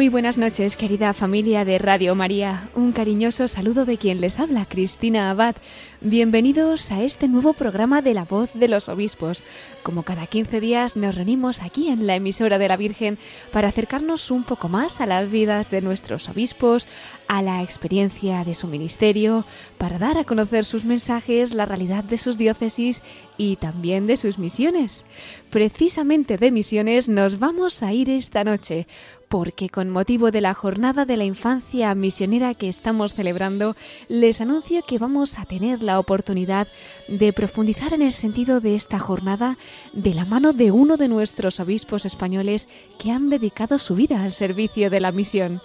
[0.00, 2.70] Muy buenas noches, querida familia de Radio María.
[2.74, 5.56] Un cariñoso saludo de quien les habla, Cristina Abad.
[6.00, 9.44] Bienvenidos a este nuevo programa de La Voz de los Obispos.
[9.82, 13.18] Como cada 15 días nos reunimos aquí en la emisora de la Virgen
[13.52, 16.88] para acercarnos un poco más a las vidas de nuestros obispos,
[17.28, 19.44] a la experiencia de su ministerio,
[19.76, 23.02] para dar a conocer sus mensajes, la realidad de sus diócesis
[23.36, 25.04] y también de sus misiones.
[25.50, 28.86] Precisamente de misiones nos vamos a ir esta noche
[29.30, 33.76] porque con motivo de la jornada de la infancia misionera que estamos celebrando,
[34.08, 36.66] les anuncio que vamos a tener la oportunidad
[37.06, 39.56] de profundizar en el sentido de esta jornada
[39.92, 44.32] de la mano de uno de nuestros obispos españoles que han dedicado su vida al
[44.32, 45.62] servicio de la misión.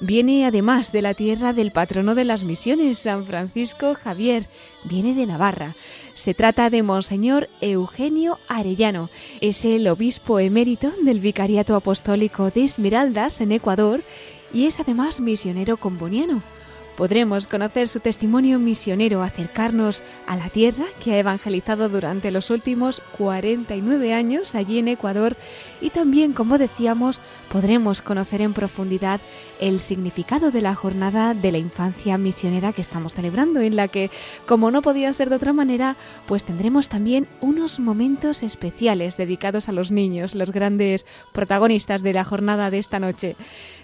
[0.00, 4.48] Viene además de la tierra del patrono de las misiones, San Francisco Javier,
[4.84, 5.76] viene de Navarra.
[6.14, 9.08] Se trata de Monseñor Eugenio Arellano.
[9.40, 14.02] Es el obispo emérito del Vicariato Apostólico de Esmeraldas en Ecuador
[14.52, 16.42] y es además misionero comboniano.
[16.96, 23.02] Podremos conocer su testimonio misionero, acercarnos a la tierra que ha evangelizado durante los últimos
[23.18, 25.36] 49 años allí en Ecuador
[25.80, 29.20] y también, como decíamos, podremos conocer en profundidad
[29.60, 34.10] el significado de la jornada de la infancia misionera que estamos celebrando, en la que,
[34.46, 39.72] como no podía ser de otra manera, pues tendremos también unos momentos especiales dedicados a
[39.72, 43.36] los niños, los grandes protagonistas de la jornada de esta noche.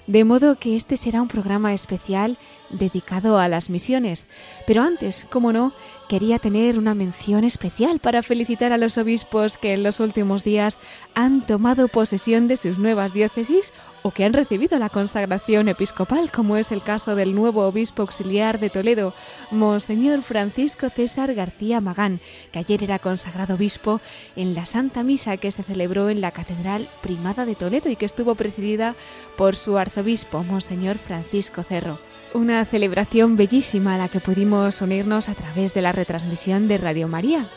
[0.07, 2.39] De modo que este será un programa especial
[2.71, 4.27] dedicado a las misiones.
[4.67, 5.73] Pero antes, como no,
[6.09, 10.79] quería tener una mención especial para felicitar a los obispos que en los últimos días
[11.15, 13.73] han tomado posesión de sus nuevas diócesis
[14.03, 18.59] o que han recibido la consagración episcopal, como es el caso del nuevo obispo auxiliar
[18.59, 19.15] de Toledo,
[19.51, 22.21] Monseñor Francisco César García Magán,
[22.53, 24.01] que ayer era consagrado obispo
[24.37, 28.07] en la Santa Misa que se celebró en la Catedral Primada de Toledo y que
[28.07, 28.97] estuvo presidida
[29.37, 31.99] por su arzobispo, Monseñor Francisco Cerro.
[32.33, 37.09] Una celebración bellísima a la que pudimos unirnos a través de la retransmisión de Radio
[37.09, 37.49] María.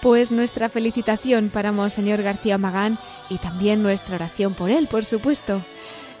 [0.00, 2.98] Pues nuestra felicitación para Monseñor García Magán
[3.28, 5.62] y también nuestra oración por él, por supuesto.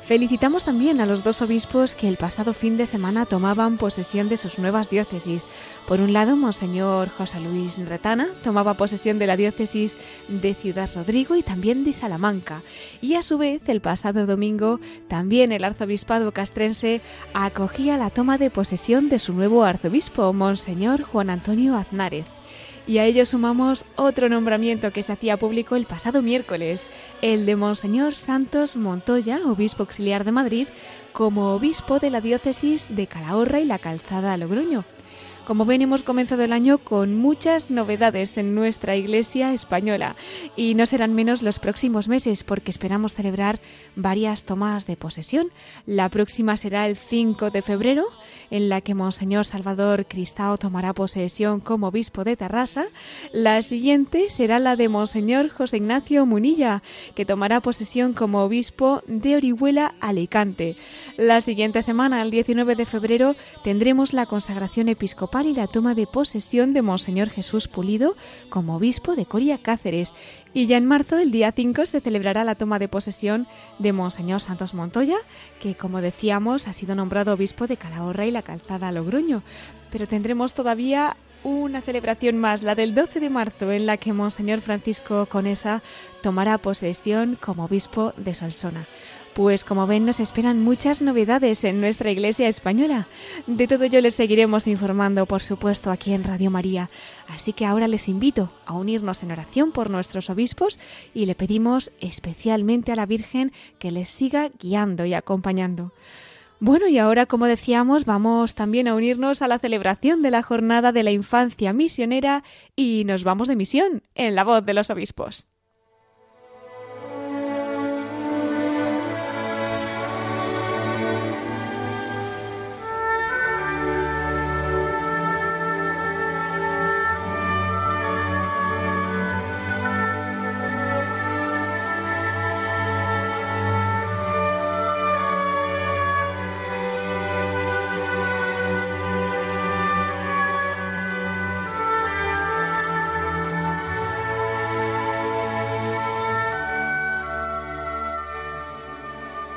[0.06, 4.36] Felicitamos también a los dos obispos que el pasado fin de semana tomaban posesión de
[4.36, 5.48] sus nuevas diócesis.
[5.88, 9.96] Por un lado, Monseñor José Luis Retana tomaba posesión de la diócesis
[10.28, 12.62] de Ciudad Rodrigo y también de Salamanca.
[13.00, 14.78] Y a su vez, el pasado domingo,
[15.08, 17.00] también el arzobispado castrense
[17.34, 22.26] acogía la toma de posesión de su nuevo arzobispo, Monseñor Juan Antonio Aznárez.
[22.86, 26.88] Y a ello sumamos otro nombramiento que se hacía público el pasado miércoles,
[27.20, 30.68] el de Monseñor Santos Montoya, obispo auxiliar de Madrid,
[31.12, 34.84] como obispo de la diócesis de Calahorra y la Calzada Logroño.
[35.46, 40.16] Como ven, hemos comenzado el año con muchas novedades en nuestra Iglesia española
[40.56, 43.60] y no serán menos los próximos meses porque esperamos celebrar
[43.94, 45.52] varias tomas de posesión.
[45.86, 48.06] La próxima será el 5 de febrero,
[48.50, 52.86] en la que Monseñor Salvador Cristao tomará posesión como obispo de Tarrasa.
[53.32, 56.82] La siguiente será la de Monseñor José Ignacio Munilla,
[57.14, 60.76] que tomará posesión como obispo de Orihuela, Alicante.
[61.16, 66.06] La siguiente semana, el 19 de febrero, tendremos la consagración episcopal y la toma de
[66.06, 68.16] posesión de Monseñor Jesús Pulido
[68.48, 70.14] como obispo de Coria Cáceres.
[70.54, 73.46] Y ya en marzo, el día 5, se celebrará la toma de posesión
[73.78, 75.18] de Monseñor Santos Montoya,
[75.60, 79.42] que como decíamos ha sido nombrado obispo de Calahorra y la Calzada Logroño.
[79.90, 84.62] Pero tendremos todavía una celebración más, la del 12 de marzo, en la que Monseñor
[84.62, 85.82] Francisco Conesa
[86.22, 88.86] tomará posesión como obispo de Solsona.
[89.36, 93.06] Pues como ven nos esperan muchas novedades en nuestra iglesia española.
[93.46, 96.88] De todo ello les seguiremos informando, por supuesto, aquí en Radio María.
[97.28, 100.80] Así que ahora les invito a unirnos en oración por nuestros obispos
[101.12, 105.92] y le pedimos especialmente a la Virgen que les siga guiando y acompañando.
[106.58, 110.92] Bueno, y ahora, como decíamos, vamos también a unirnos a la celebración de la Jornada
[110.92, 112.42] de la Infancia Misionera
[112.74, 115.50] y nos vamos de misión en la voz de los obispos.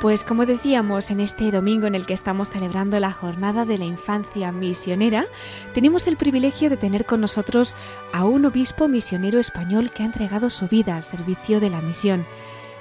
[0.02, 3.84] Pues como decíamos, en este domingo en el que estamos celebrando la jornada de la
[3.84, 5.26] infancia misionera,
[5.74, 7.76] tenemos el privilegio de tener con nosotros
[8.14, 12.26] a un obispo misionero español que ha entregado su vida al servicio de la misión.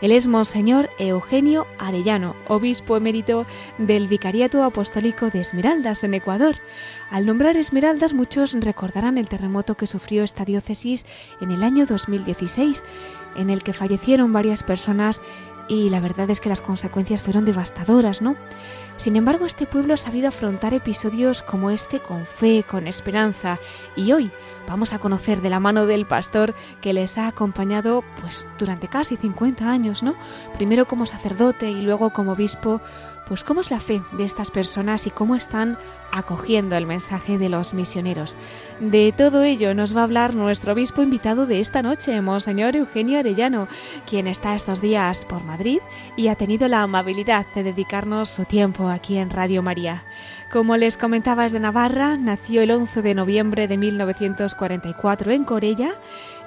[0.00, 3.46] Él es Monseñor Eugenio Arellano, obispo emérito
[3.78, 6.54] del Vicariato Apostólico de Esmeraldas, en Ecuador.
[7.10, 11.04] Al nombrar Esmeraldas, muchos recordarán el terremoto que sufrió esta diócesis
[11.40, 12.84] en el año 2016,
[13.34, 15.20] en el que fallecieron varias personas
[15.68, 18.36] y la verdad es que las consecuencias fueron devastadoras, ¿no?
[18.96, 23.60] Sin embargo, este pueblo ha sabido afrontar episodios como este con fe, con esperanza,
[23.94, 24.32] y hoy
[24.66, 29.16] vamos a conocer de la mano del pastor que les ha acompañado pues durante casi
[29.16, 30.16] 50 años, ¿no?
[30.54, 32.80] Primero como sacerdote y luego como obispo,
[33.28, 35.78] pues cómo es la fe de estas personas y cómo están
[36.10, 38.38] acogiendo el mensaje de los misioneros.
[38.80, 43.19] De todo ello nos va a hablar nuestro obispo invitado de esta noche, Monseñor Eugenio
[43.19, 43.69] Arellano,
[44.06, 45.80] quien está estos días por Madrid
[46.16, 50.04] y ha tenido la amabilidad de dedicarnos su tiempo aquí en Radio María.
[50.50, 55.90] Como les comentaba, es de Navarra, nació el 11 de noviembre de 1944 en Corella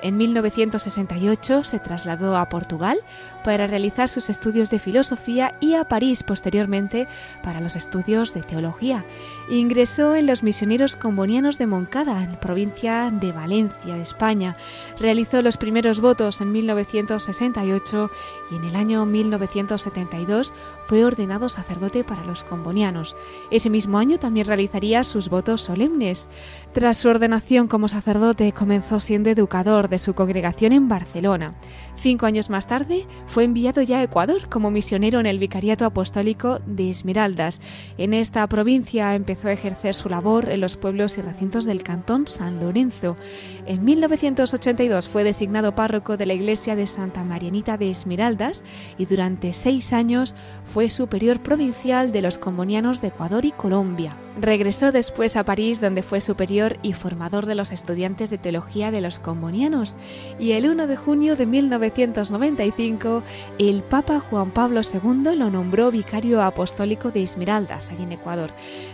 [0.02, 3.00] en 1968 se trasladó a Portugal
[3.44, 7.08] para realizar sus estudios de filosofía y a París posteriormente
[7.44, 9.06] para los estudios de teología.
[9.50, 14.56] Ingresó en los misioneros combonianos de Moncada, en provincia de Valencia, España.
[15.00, 18.12] Realizó los primeros votos en 1968
[18.52, 20.54] y en el año 1972
[20.86, 23.16] fue ordenado sacerdote para los combonianos.
[23.50, 26.30] Ese mismo año también realizaría sus votos solemnes.
[26.74, 31.56] Tras su ordenación como sacerdote comenzó siendo educador de su congregación en Barcelona.
[31.96, 36.60] Cinco años más tarde fue enviado ya a Ecuador como misionero en el Vicariato Apostólico
[36.66, 37.62] de Esmeraldas.
[37.98, 42.28] En esta provincia empezó a ejercer su labor en los pueblos y recintos del cantón
[42.28, 43.18] San Lorenzo.
[43.66, 48.64] En 1982 fue designado párroco de la iglesia de Santa Marianita de Esmeraldas
[48.98, 50.36] y durante seis años
[50.66, 54.16] fue superior provincial de los combonianos de Ecuador y Colombia.
[54.40, 59.02] Regresó después a París donde fue superior y formador de los estudiantes de teología de
[59.02, 59.98] los combonianos
[60.40, 63.24] y el 1 de junio de 1995
[63.60, 68.52] el Papa Juan Pablo II lo nombró vicario apostólico de Esmeraldas, allí en Ecuador.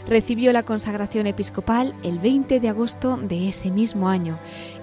[0.08, 4.40] Recibió la consagración episcopal el 20 de agosto de ese mismo año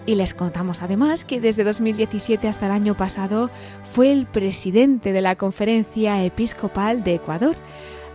[0.06, 3.50] y les contamos además que desde 2017 hasta el año pasado
[3.82, 7.56] fue el presidente de la Conferencia Episcopal de Ecuador.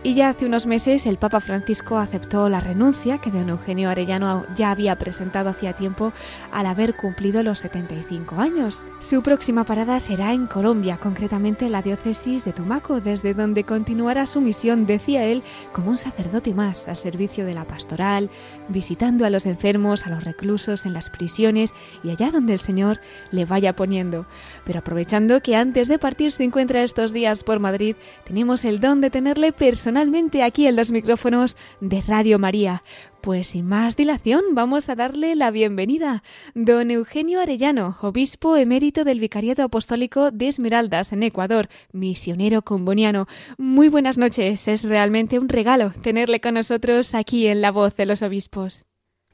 [0.02, 4.46] Y ya hace unos meses el Papa Francisco aceptó la renuncia que don Eugenio Arellano
[4.54, 6.14] ya había presentado hacía tiempo
[6.52, 8.82] al haber cumplido los 75 años.
[8.98, 14.24] Su próxima parada será en Colombia, concretamente en la diócesis de Tumaco, desde donde continuará
[14.24, 15.42] su misión, decía él,
[15.74, 18.30] como un sacerdote más al servicio de la pastoral,
[18.68, 23.00] visitando a los enfermos, a los reclusos en las prisiones y allá donde el Señor
[23.32, 24.24] le vaya poniendo.
[24.64, 29.02] Pero aprovechando que antes de partir se encuentra estos días por Madrid, tenemos el don
[29.02, 32.80] de tenerle personalmente personalmente aquí en los micrófonos de Radio María.
[33.20, 36.22] Pues sin más dilación, vamos a darle la bienvenida.
[36.54, 43.26] Don Eugenio Arellano, obispo emérito del Vicariato Apostólico de Esmeraldas, en Ecuador, misionero comboniano.
[43.58, 48.06] Muy buenas noches, es realmente un regalo tenerle con nosotros aquí en La Voz de
[48.06, 48.86] los Obispos.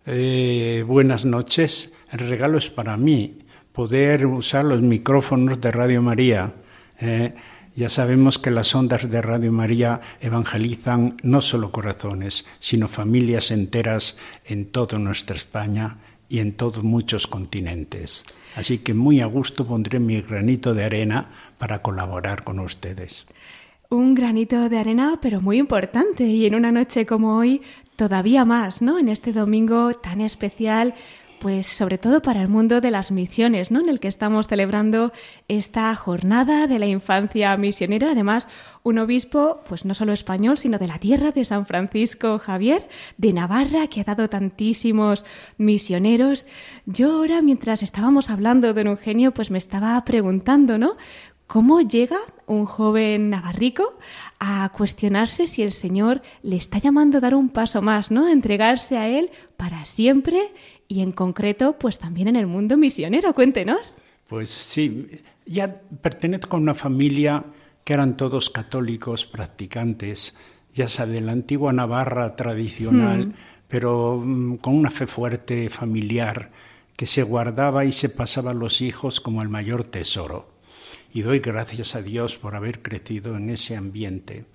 [0.06, 3.40] Eh, buenas noches, el regalo es para mí,
[3.72, 6.54] poder usar los micrófonos de Radio María.
[6.98, 7.34] Eh,
[7.76, 14.16] ya sabemos que las ondas de Radio María evangelizan no solo corazones, sino familias enteras
[14.46, 18.24] en toda nuestra España y en todos muchos continentes.
[18.56, 23.26] Así que muy a gusto pondré mi granito de arena para colaborar con ustedes.
[23.90, 27.62] Un granito de arena, pero muy importante, y en una noche como hoy,
[27.94, 28.98] todavía más, ¿no?
[28.98, 30.94] En este domingo tan especial
[31.40, 33.80] pues sobre todo para el mundo de las misiones, ¿no?
[33.80, 35.12] En el que estamos celebrando
[35.48, 38.12] esta jornada de la infancia misionera.
[38.12, 38.48] Además,
[38.82, 43.32] un obispo, pues no solo español, sino de la tierra de San Francisco Javier, de
[43.32, 45.24] Navarra, que ha dado tantísimos
[45.58, 46.46] misioneros.
[46.86, 50.96] Yo ahora, mientras estábamos hablando, don Eugenio, pues me estaba preguntando, ¿no?
[51.46, 53.96] ¿Cómo llega un joven navarrico
[54.40, 58.26] a cuestionarse si el Señor le está llamando a dar un paso más, ¿no?
[58.26, 60.40] A entregarse a Él para siempre
[60.88, 63.32] y en concreto, pues también en el mundo misionero.
[63.34, 63.96] Cuéntenos.
[64.26, 65.06] Pues sí,
[65.46, 67.44] ya pertenezco a una familia
[67.84, 70.36] que eran todos católicos practicantes,
[70.74, 73.34] ya sea de la antigua Navarra tradicional, hmm.
[73.68, 76.50] pero mm, con una fe fuerte familiar
[76.96, 80.56] que se guardaba y se pasaba a los hijos como el mayor tesoro.
[81.12, 84.46] Y doy gracias a Dios por haber crecido en ese ambiente.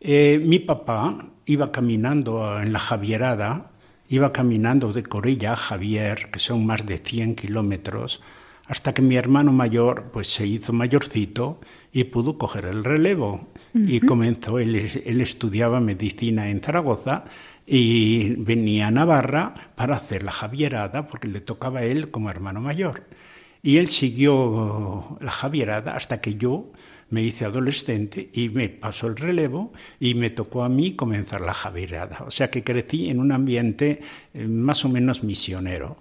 [0.00, 3.71] Eh, mi papá iba caminando en la Javierada
[4.12, 8.20] Iba caminando de Corella a Javier, que son más de 100 kilómetros,
[8.66, 11.60] hasta que mi hermano mayor pues se hizo mayorcito
[11.94, 13.48] y pudo coger el relevo.
[13.74, 17.24] Y comenzó, él, él estudiaba medicina en Zaragoza
[17.66, 22.60] y venía a Navarra para hacer la Javierada, porque le tocaba a él como hermano
[22.60, 23.04] mayor.
[23.62, 26.70] Y él siguió la Javierada hasta que yo
[27.12, 31.52] me hice adolescente y me pasó el relevo y me tocó a mí comenzar la
[31.52, 32.24] Javierada.
[32.26, 34.00] O sea que crecí en un ambiente
[34.32, 35.98] eh, más o menos misionero.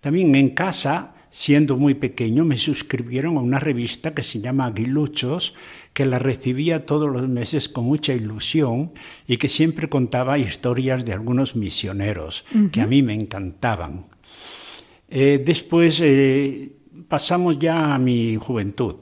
[0.00, 5.54] También en casa, siendo muy pequeño, me suscribieron a una revista que se llama Aguiluchos,
[5.92, 8.92] que la recibía todos los meses con mucha ilusión
[9.26, 14.06] y que siempre contaba historias de algunos misioneros, que a mí me encantaban.
[15.08, 16.72] Eh, después eh,
[17.06, 18.96] pasamos ya a mi juventud.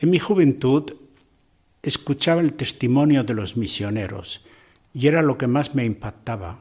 [0.00, 0.92] En mi juventud
[1.82, 4.42] escuchaba el testimonio de los misioneros
[4.94, 6.60] y era lo que más me impactaba.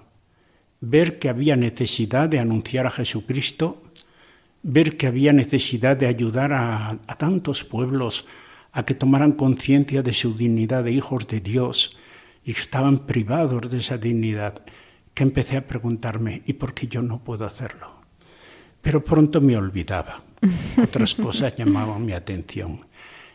[0.82, 3.82] Ver que había necesidad de anunciar a Jesucristo,
[4.62, 8.26] ver que había necesidad de ayudar a, a tantos pueblos
[8.74, 11.98] a que tomaran conciencia de su dignidad de hijos de Dios
[12.44, 14.66] y que estaban privados de esa dignidad,
[15.14, 18.02] que empecé a preguntarme, ¿y por qué yo no puedo hacerlo?
[18.82, 20.24] Pero pronto me olvidaba.
[20.84, 22.89] Otras cosas llamaban mi atención.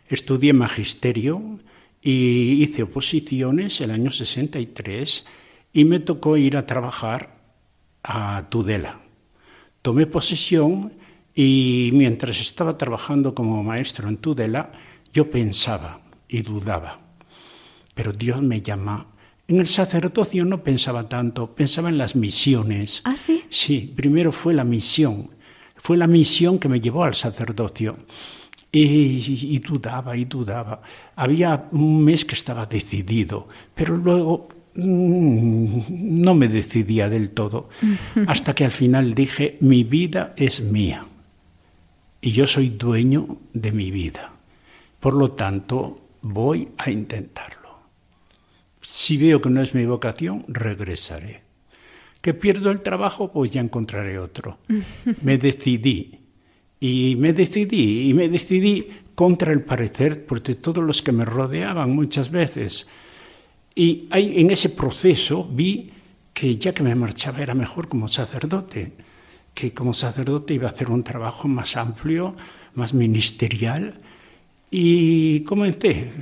[0.09, 1.61] Estudié magisterio
[2.03, 5.27] y hice oposiciones el año 63
[5.73, 7.39] y me tocó ir a trabajar
[8.03, 9.01] a Tudela.
[9.83, 10.93] Tomé posesión
[11.35, 14.73] y mientras estaba trabajando como maestro en Tudela,
[15.13, 17.01] yo pensaba y dudaba,
[17.95, 19.09] pero Dios me llama.
[19.47, 23.03] En el sacerdocio no pensaba tanto, pensaba en las misiones.
[23.05, 23.43] ¿Ah, sí?
[23.51, 25.31] Sí, primero fue la misión.
[25.77, 27.99] Fue la misión que me llevó al sacerdocio.
[28.77, 30.83] Y, dudaba y dudaba.
[31.17, 37.69] Había un mes que estaba decidido, pero luego mm, no me decidía del todo,
[38.27, 41.07] hasta que al final dije, mi vida es mía
[42.25, 44.33] y yo soy dueño de mi vida.
[44.99, 47.81] Por lo tanto, voy a intentarlo.
[48.81, 51.43] Si veo que no es mi vocación, regresaré.
[52.23, 54.59] Que pierdo el trabajo, pues ya encontraré otro.
[55.23, 56.24] Me decidí.
[56.87, 61.97] Y me decidí, y me decidí contra el parecer de todos los que me rodeaban
[61.97, 62.87] muchas veces.
[63.75, 65.93] Y ahí, en ese proceso vi
[66.35, 68.93] que ya que me marchaba era mejor como sacerdote,
[69.55, 72.37] que como sacerdote iba a hacer un trabajo más amplio,
[72.75, 74.03] más ministerial,
[74.71, 76.13] y comenté,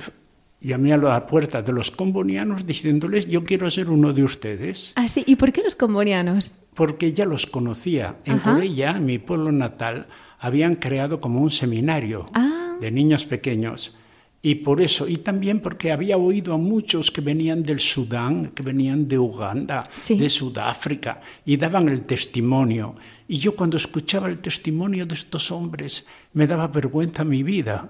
[0.61, 4.93] llamé a la puerta de los combonianos diciéndoles, yo quiero ser uno de ustedes.
[4.95, 6.55] Ah, sí, ¿y por qué los combonianos?
[6.75, 8.19] Porque ya los conocía.
[8.25, 10.07] En Corella, mi pueblo natal,
[10.43, 12.77] habían creado como un seminario ah.
[12.79, 13.95] de niños pequeños.
[14.43, 18.63] Y por eso, y también porque había oído a muchos que venían del Sudán, que
[18.63, 22.97] venían de Uganda, de Sudáfrica, y daban el testimonio.
[23.27, 27.89] Y yo cuando escuchaba el testimonio de estos hombres, me daba vergüenza mi vida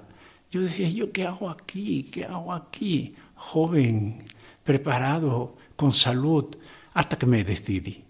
[0.52, 2.02] yo decía, ¿yo qué hago aquí?
[2.12, 3.14] ¿Qué hago aquí?
[3.34, 4.18] Joven,
[4.62, 6.44] preparado, con salud,
[6.92, 8.04] hasta que me decidí.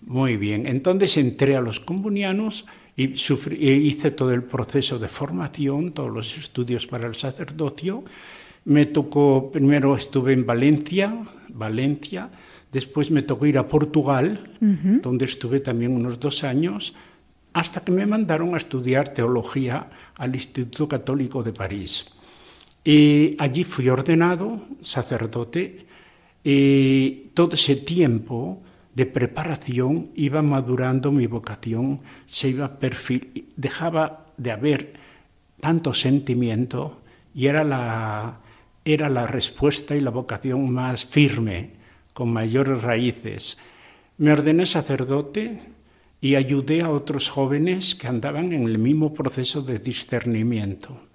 [0.00, 2.64] Muy bien, entonces entré a los comunianos
[2.96, 8.04] y hice todo el proceso de formación, todos los estudios para el sacerdocio.
[8.64, 11.16] Me tocó, primero estuve en Valencia,
[11.48, 12.30] Valencia,
[12.70, 16.94] después me tocó ir a Portugal, donde estuve también unos dos años,
[17.52, 22.06] hasta que me mandaron a estudiar teología al Instituto Católico de París.
[22.84, 25.86] Y allí fui ordenado sacerdote
[26.42, 28.62] y todo ese tiempo
[28.94, 34.92] de preparación iba madurando mi vocación, se iba perfil, dejaba de haber
[35.60, 37.00] tanto sentimiento
[37.34, 38.40] y era la,
[38.84, 41.70] era la respuesta y la vocación más firme,
[42.12, 43.56] con mayores raíces.
[44.18, 45.60] Me ordené sacerdote
[46.20, 51.09] y ayudé a otros jóvenes que andaban en el mismo proceso de discernimiento.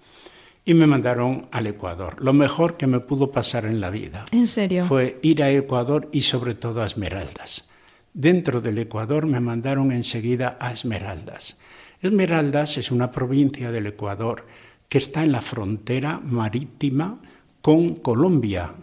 [0.65, 2.15] Y me mandaron al Ecuador.
[2.21, 4.25] Lo mejor que me pudo pasar en la vida.
[4.31, 4.85] ¿En serio?
[4.85, 7.69] Fue ir a Ecuador y sobre todo a Esmeraldas.
[8.13, 11.57] Dentro del Ecuador me mandaron enseguida a Esmeraldas.
[12.01, 14.47] Esmeraldas es una provincia del Ecuador
[14.89, 17.19] que está en la frontera marítima
[17.61, 18.73] con Colombia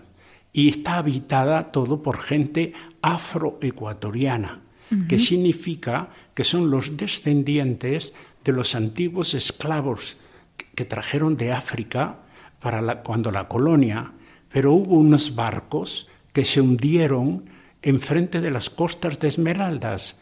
[0.52, 4.62] y está habitada todo por gente afroecuatoriana
[5.08, 8.12] que significa que son los descendientes
[8.44, 10.16] de los antiguos esclavos
[10.74, 12.18] que trajeron de África
[12.60, 14.12] para cuando la colonia,
[14.48, 17.50] pero hubo unos barcos que se hundieron
[17.82, 20.16] enfrente de las costas de Esmeraldas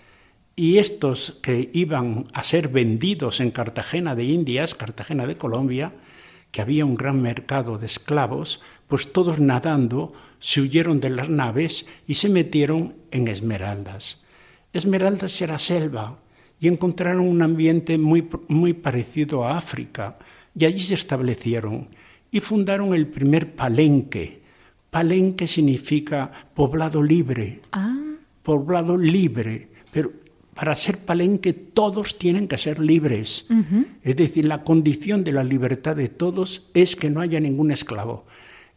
[0.57, 5.93] y estos que iban a ser vendidos en Cartagena de Indias, Cartagena de Colombia,
[6.51, 11.87] que había un gran mercado de esclavos, pues todos nadando se huyeron de las naves
[12.07, 14.25] y se metieron en Esmeraldas.
[14.73, 16.19] Esmeraldas era selva
[16.61, 20.19] y encontraron un ambiente muy, muy parecido a África
[20.55, 21.89] y allí se establecieron.
[22.33, 24.41] y fundaron el primer palenque.
[24.91, 27.61] Palenque significa poblado libre.
[27.73, 27.99] Ah.
[28.45, 29.69] Poblado libre.
[29.93, 30.13] Pero
[30.55, 33.47] para ser palenque todos tienen que ser libres.
[34.03, 38.27] Es decir, la condición de la libertad de todos es que no haya ningún esclavo.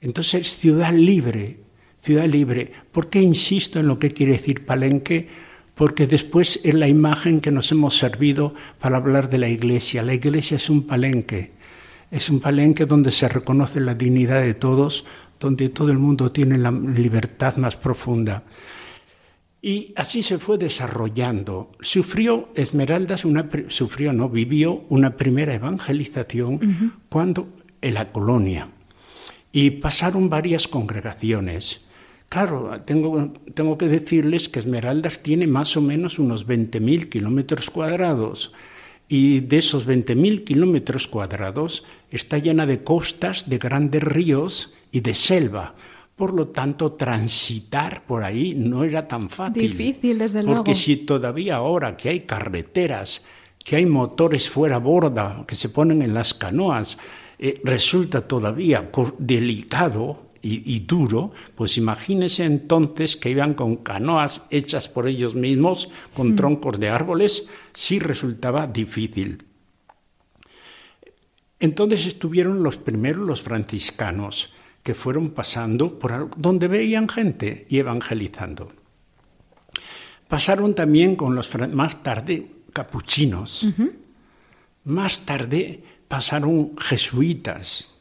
[0.01, 1.59] Entonces es ciudad libre,
[1.99, 2.71] ciudad libre.
[2.91, 5.27] ¿Por qué insisto en lo que quiere decir palenque?
[5.75, 10.03] Porque después es la imagen que nos hemos servido para hablar de la iglesia.
[10.03, 11.53] La iglesia es un palenque.
[12.11, 15.05] Es un palenque donde se reconoce la dignidad de todos,
[15.39, 18.43] donde todo el mundo tiene la libertad más profunda.
[19.65, 21.71] Y así se fue desarrollando.
[21.79, 27.47] Sufrió Esmeraldas, una, sufrió, no, vivió una primera evangelización cuando
[27.81, 28.69] en la colonia.
[29.53, 31.79] Y pasaron varias congregaciones.
[32.33, 38.51] Claro, tengo, tengo que decirles que Esmeraldas tiene más o menos unos 20.000 kilómetros cuadrados.
[39.07, 45.13] Y de esos 20.000 kilómetros cuadrados está llena de costas, de grandes ríos y de
[45.13, 45.75] selva.
[46.15, 49.69] Por lo tanto, transitar por ahí no era tan fácil.
[49.69, 50.63] Difícil, desde luego.
[50.63, 53.21] Porque si todavía ahora que hay carreteras,
[53.63, 56.97] que hay motores fuera borda, que se ponen en las canoas,
[57.37, 65.07] eh, resulta todavía delicado y, duro, pues imagínese entonces que iban con canoas hechas por
[65.07, 66.35] ellos mismos, con mm.
[66.35, 69.45] troncos de árboles, sí resultaba difícil.
[71.61, 74.51] Entonces estuvieron los primeros los franciscanos,
[74.83, 78.73] que fueron pasando por donde veían gente y evangelizando.
[80.27, 83.69] Pasaron también con los más tarde capuchinos.
[84.83, 87.92] Más tarde pasaron jesuitas.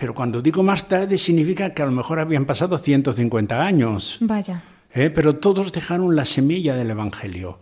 [0.00, 4.16] Pero cuando digo más tarde significa que a lo mejor habían pasado 150 años.
[4.20, 4.64] Vaya.
[4.94, 5.10] ¿Eh?
[5.10, 7.60] Pero todos dejaron la semilla del Evangelio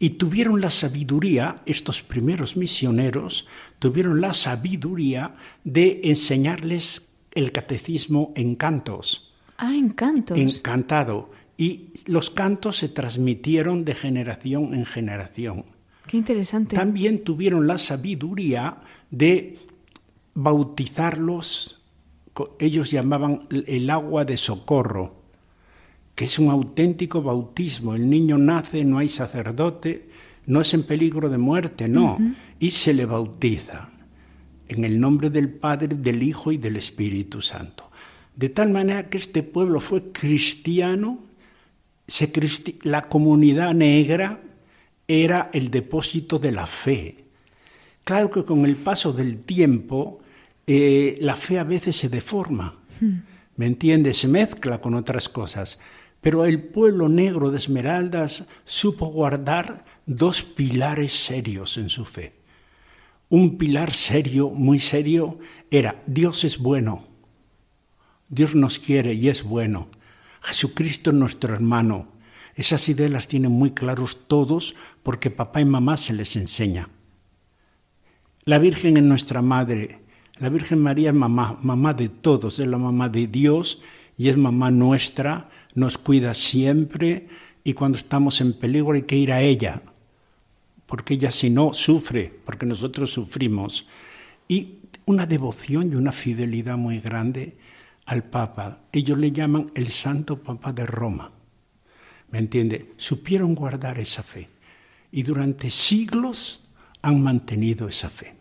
[0.00, 3.46] y tuvieron la sabiduría, estos primeros misioneros,
[3.78, 9.32] tuvieron la sabiduría de enseñarles el catecismo en cantos.
[9.56, 10.36] Ah, en cantos.
[10.36, 11.30] Encantado.
[11.56, 15.64] Y los cantos se transmitieron de generación en generación.
[16.06, 16.74] Qué interesante.
[16.74, 18.78] También tuvieron la sabiduría
[19.10, 19.58] de
[20.34, 21.75] bautizarlos,
[22.58, 25.14] ellos llamaban el agua de socorro,
[26.14, 27.94] que es un auténtico bautismo.
[27.94, 30.08] El niño nace, no hay sacerdote,
[30.46, 32.18] no es en peligro de muerte, no,
[32.58, 33.90] y se le bautiza
[34.68, 37.90] en el nombre del Padre, del Hijo y del Espíritu Santo.
[38.34, 41.18] De tal manera que este pueblo fue cristiano,
[42.82, 44.40] la comunidad negra
[45.08, 47.24] era el depósito de la fe.
[48.04, 50.20] Claro que con el paso del tiempo
[50.66, 53.18] eh, la fe a veces se deforma, hmm.
[53.56, 54.18] ¿me entiendes?
[54.18, 55.78] Se mezcla con otras cosas.
[56.20, 62.36] Pero el pueblo negro de Esmeraldas supo guardar dos pilares serios en su fe
[63.28, 65.38] un pilar serio, muy serio,
[65.70, 67.06] era Dios es bueno,
[68.28, 69.88] Dios nos quiere y es bueno,
[70.42, 72.14] Jesucristo es nuestro hermano.
[72.54, 76.88] Esas ideas las tienen muy claros todos porque papá y mamá se les enseña.
[78.44, 80.00] La Virgen es nuestra madre,
[80.38, 83.80] la Virgen María es mamá, mamá de todos, es la mamá de Dios
[84.18, 87.28] y es mamá nuestra, nos cuida siempre
[87.64, 89.82] y cuando estamos en peligro hay que ir a ella,
[90.86, 93.86] porque ella si no sufre, porque nosotros sufrimos.
[94.46, 97.56] Y una devoción y una fidelidad muy grande
[98.04, 98.82] al Papa.
[98.92, 101.32] Ellos le llaman el Santo Papa de Roma.
[102.30, 102.92] ¿Me entiende?
[102.96, 104.48] Supieron guardar esa fe
[105.10, 106.60] y durante siglos
[107.02, 108.35] han mantenido esa fe.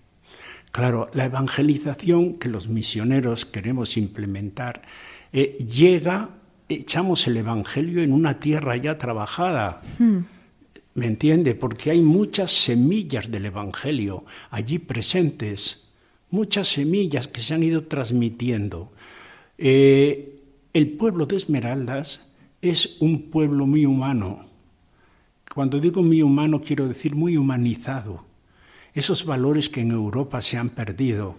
[0.75, 4.81] Claro, la evangelización que los misioneros queremos implementar
[5.31, 6.31] eh, llega,
[6.67, 9.79] echamos el Evangelio en una tierra ya trabajada.
[9.97, 10.25] Hmm.
[10.95, 11.55] ¿Me entiende?
[11.55, 15.88] Porque hay muchas semillas del Evangelio allí presentes,
[16.29, 18.91] muchas semillas que se han ido transmitiendo.
[19.57, 20.41] Eh,
[20.73, 22.19] el pueblo de Esmeraldas
[22.61, 24.45] es un pueblo muy humano.
[25.53, 28.24] Cuando digo muy humano quiero decir muy humanizado.
[28.95, 31.36] Esos valores que en Europa se han perdido,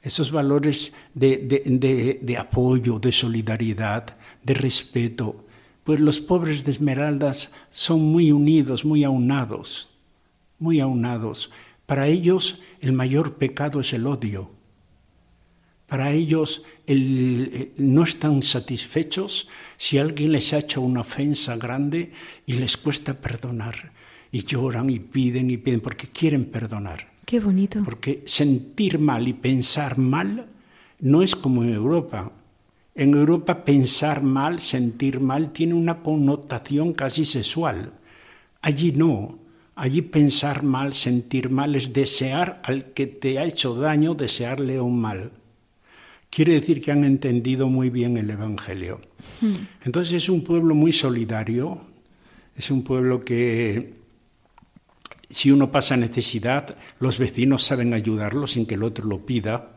[0.00, 5.44] esos valores de apoyo, de solidaridad, de respeto,
[5.88, 9.88] pues los pobres de Esmeraldas son muy unidos, muy aunados,
[10.58, 11.50] muy aunados.
[11.86, 14.50] Para ellos el mayor pecado es el odio.
[15.86, 22.12] Para ellos eh, no están satisfechos si alguien les ha hecho una ofensa grande
[22.44, 23.92] y les cuesta perdonar.
[24.30, 27.08] Y lloran y piden y piden porque quieren perdonar.
[27.24, 27.82] Qué bonito.
[27.84, 30.46] Porque sentir mal y pensar mal
[31.00, 32.32] no es como en Europa.
[32.94, 37.92] En Europa pensar mal, sentir mal, tiene una connotación casi sexual.
[38.62, 39.38] Allí no.
[39.76, 44.98] Allí pensar mal, sentir mal es desear al que te ha hecho daño, desearle un
[44.98, 45.30] mal.
[46.30, 49.00] quiere decir que han entendido muy bien el Evangelio.
[49.40, 49.54] Hmm.
[49.84, 51.80] Entonces es un pueblo muy solidario,
[52.56, 53.97] es un pueblo que
[55.30, 59.72] si uno pasa necesidad, los vecinos saben ayudarlo sin que el otro lo pida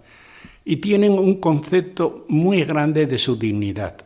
[0.64, 3.98] y tienen un concepto muy grande de su dignidad.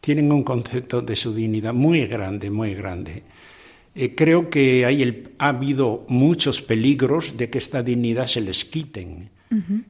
[0.00, 3.22] Tienen un concepto de su dignidad muy grande, muy grande.
[3.94, 9.30] Eh, creo que hay ha habido muchos peligros de que esta dignidad se les quiten.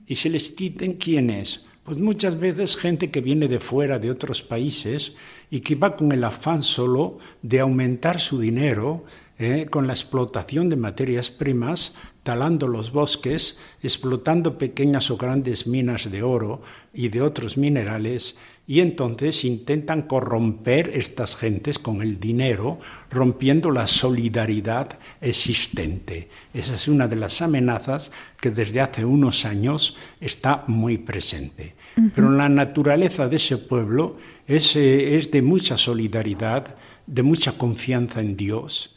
[0.06, 1.64] ¿Y se les quiten quiénes?
[1.82, 5.16] Pues muchas veces gente que viene de fuera, de otros países,
[5.50, 9.04] y que va con el afán solo de aumentar su dinero,
[9.38, 16.10] eh, con la explotación de materias primas, talando los bosques, explotando pequeñas o grandes minas
[16.10, 16.62] de oro
[16.94, 23.86] y de otros minerales, y entonces intentan corromper estas gentes con el dinero, rompiendo la
[23.86, 26.28] solidaridad existente.
[26.52, 31.76] Esa es una de las amenazas que desde hace unos años está muy presente.
[32.14, 38.20] Pero la naturaleza de ese pueblo es, eh, es de mucha solidaridad, de mucha confianza
[38.20, 38.95] en Dios.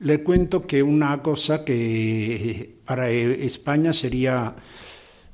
[0.00, 4.56] Le cuento que una cosa que para España sería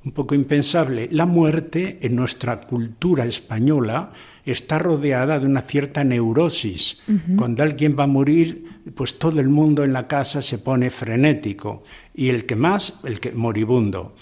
[0.04, 1.08] un poco impensable.
[1.12, 4.12] La muerte en nuestra cultura española
[4.44, 7.00] está rodeada de una cierta neurosis.
[7.36, 11.84] Cuando alguien va a morir, pues todo el mundo en la casa se pone frenético
[12.12, 14.16] y el que más, el que moribundo.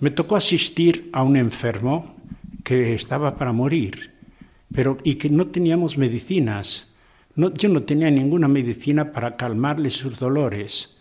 [0.00, 2.16] Me tocó asistir a un enfermo
[2.62, 4.12] que estaba para morir,
[4.74, 6.93] pero y que no teníamos medicinas.
[7.36, 10.98] Yo no tenía ninguna medicina para calmarle sus dolores,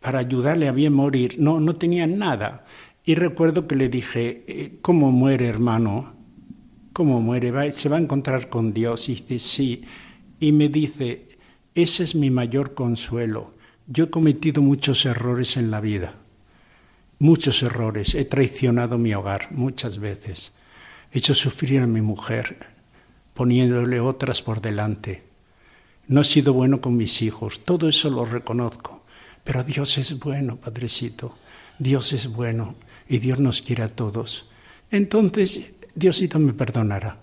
[0.00, 1.36] para ayudarle a bien morir.
[1.38, 2.64] No, no tenía nada.
[3.04, 6.14] Y recuerdo que le dije, eh, ¿cómo muere hermano?
[6.92, 7.72] ¿Cómo muere?
[7.72, 9.08] ¿Se va a encontrar con Dios?
[9.08, 9.84] Y dice, sí.
[10.38, 11.28] Y me dice,
[11.74, 13.52] ese es mi mayor consuelo.
[13.86, 16.14] Yo he cometido muchos errores en la vida,
[17.18, 18.14] muchos errores.
[18.14, 20.52] He traicionado mi hogar muchas veces.
[21.10, 22.58] He hecho sufrir a mi mujer,
[23.32, 25.27] poniéndole otras por delante.
[26.08, 29.04] No he sido bueno con mis hijos, todo eso lo reconozco.
[29.44, 31.36] Pero Dios es bueno, Padrecito.
[31.78, 32.74] Dios es bueno
[33.08, 34.46] y Dios nos quiere a todos.
[34.90, 37.20] Entonces, Diosito me perdonará.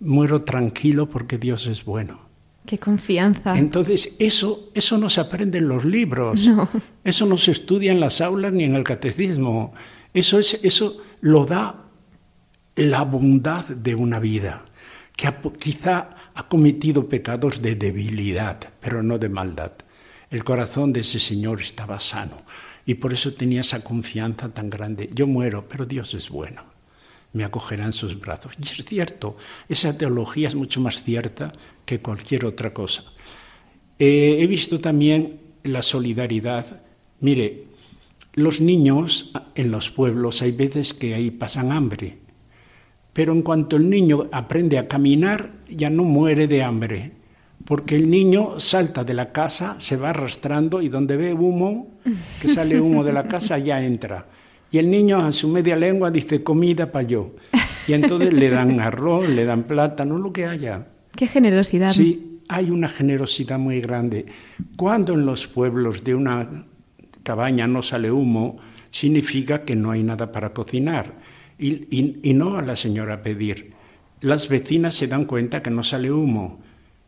[0.00, 2.20] Muero tranquilo porque Dios es bueno.
[2.66, 3.54] Qué confianza.
[3.56, 6.48] Entonces, eso, eso no se aprende en los libros.
[7.04, 9.72] Eso no se estudia en las aulas ni en el catecismo.
[10.14, 11.86] Eso, es, eso lo da
[12.76, 14.64] la bondad de una vida,
[15.16, 19.72] que quizá ha cometido pecados de debilidad, pero no de maldad.
[20.30, 22.38] El corazón de ese señor estaba sano.
[22.86, 25.10] Y por eso tenía esa confianza tan grande.
[25.12, 26.64] Yo muero, pero Dios es bueno.
[27.32, 28.54] Me acogerá en sus brazos.
[28.58, 29.36] Y es cierto,
[29.68, 31.52] esa teología es mucho más cierta
[31.84, 33.04] que cualquier otra cosa.
[33.98, 36.82] Eh, he visto también la solidaridad.
[37.20, 37.66] Mire,
[38.34, 42.18] los niños en los pueblos hay veces que ahí pasan hambre,
[43.12, 47.12] pero en cuanto el niño aprende a caminar, ya no muere de hambre,
[47.64, 51.98] porque el niño salta de la casa, se va arrastrando y donde ve humo,
[52.40, 54.26] que sale humo de la casa, ya entra.
[54.70, 57.34] Y el niño a su media lengua dice comida para yo.
[57.86, 60.86] Y entonces le dan arroz, le dan plátano, lo que haya.
[61.14, 61.92] Qué generosidad.
[61.92, 64.26] Sí, hay una generosidad muy grande.
[64.76, 66.66] Cuando en los pueblos de una
[67.22, 68.58] cabaña no sale humo,
[68.90, 71.12] significa que no hay nada para cocinar.
[71.62, 73.72] Y, y no a la señora pedir.
[74.20, 76.60] Las vecinas se dan cuenta que no sale humo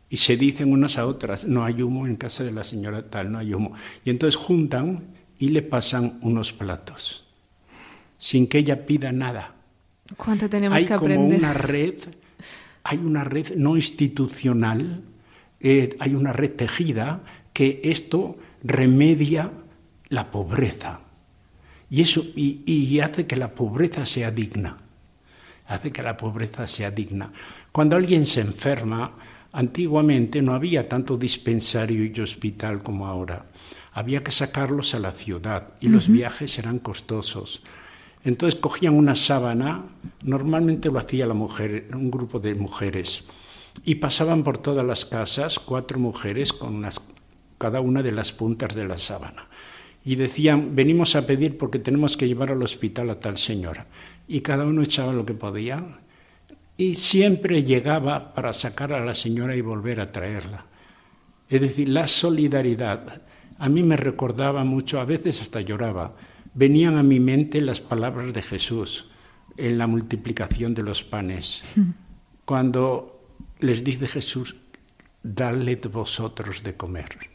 [0.09, 3.31] y se dicen unas a otras, no hay humo en casa de la señora tal,
[3.31, 3.73] no hay humo.
[4.03, 5.03] Y entonces juntan
[5.39, 7.25] y le pasan unos platos,
[8.17, 9.55] sin que ella pida nada.
[10.15, 11.17] ¿Cuánto tenemos hay que aprender?
[11.17, 11.95] Como una red,
[12.83, 15.01] hay una red no institucional,
[15.59, 19.51] eh, hay una red tejida que esto remedia
[20.09, 21.01] la pobreza.
[21.89, 24.77] Y eso y, y hace que la pobreza sea digna.
[25.67, 27.31] Hace que la pobreza sea digna.
[27.71, 29.13] Cuando alguien se enferma,
[29.55, 33.45] Antiguamente no había tanto dispensario y hospital como ahora.
[33.93, 37.63] Había que sacarlos a la ciudad y los viajes eran costosos.
[38.25, 39.85] Entonces cogían una sábana,
[40.23, 43.23] normalmente lo hacía la mujer, un grupo de mujeres,
[43.85, 46.85] y pasaban por todas las casas cuatro mujeres con
[47.57, 49.47] cada una de las puntas de la sábana.
[50.05, 53.87] Y decían, venimos a pedir porque tenemos que llevar al hospital a tal señora.
[54.27, 55.83] Y cada uno echaba lo que podía
[56.77, 60.65] y siempre llegaba para sacar a la señora y volver a traerla.
[61.49, 63.21] Es decir, la solidaridad
[63.57, 66.15] a mí me recordaba mucho, a veces hasta lloraba.
[66.53, 69.09] Venían a mi mente las palabras de Jesús
[69.57, 71.63] en la multiplicación de los panes.
[72.45, 73.21] Cuando
[73.59, 74.55] les dice Jesús,
[75.23, 77.34] dadle vosotros de comer.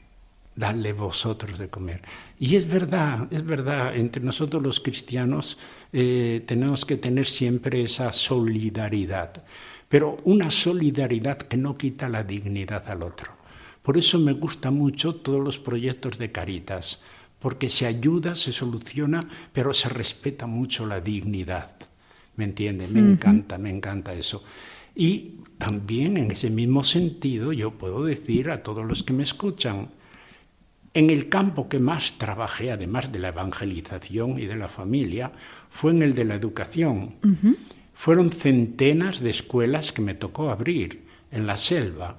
[0.55, 2.03] Dadle vosotros de comer.
[2.39, 5.59] Y es verdad, es verdad, entre nosotros los cristianos
[5.93, 9.45] eh, tenemos que tener siempre esa solidaridad,
[9.89, 13.33] pero una solidaridad que no quita la dignidad al otro.
[13.83, 17.03] Por eso me gusta mucho todos los proyectos de Caritas,
[17.39, 21.75] porque se ayuda, se soluciona, pero se respeta mucho la dignidad.
[22.37, 22.87] ¿Me entiende?
[22.87, 24.43] Me encanta, me encanta eso.
[24.95, 29.89] Y también en ese mismo sentido yo puedo decir a todos los que me escuchan,
[30.93, 35.33] en el campo que más trabajé, además de la evangelización y de la familia,
[35.71, 37.15] fue en el de la educación.
[37.95, 42.17] Fueron centenas de escuelas que me tocó abrir en la selva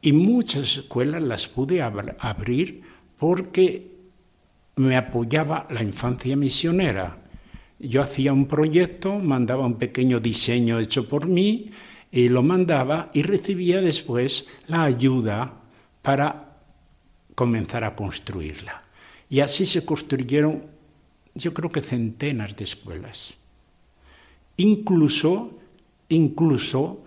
[0.00, 2.82] y muchas escuelas las pude abrir
[3.18, 3.90] porque
[4.76, 7.18] me apoyaba la infancia misionera.
[7.78, 11.70] Yo hacía un proyecto, mandaba un pequeño diseño hecho por mí
[12.12, 15.54] y lo mandaba y recibía después la ayuda
[16.02, 16.43] para
[17.34, 18.84] comenzar a construirla.
[19.28, 20.64] Y así se construyeron,
[21.34, 23.38] yo creo que centenas de escuelas.
[24.56, 25.58] Incluso,
[26.08, 27.04] incluso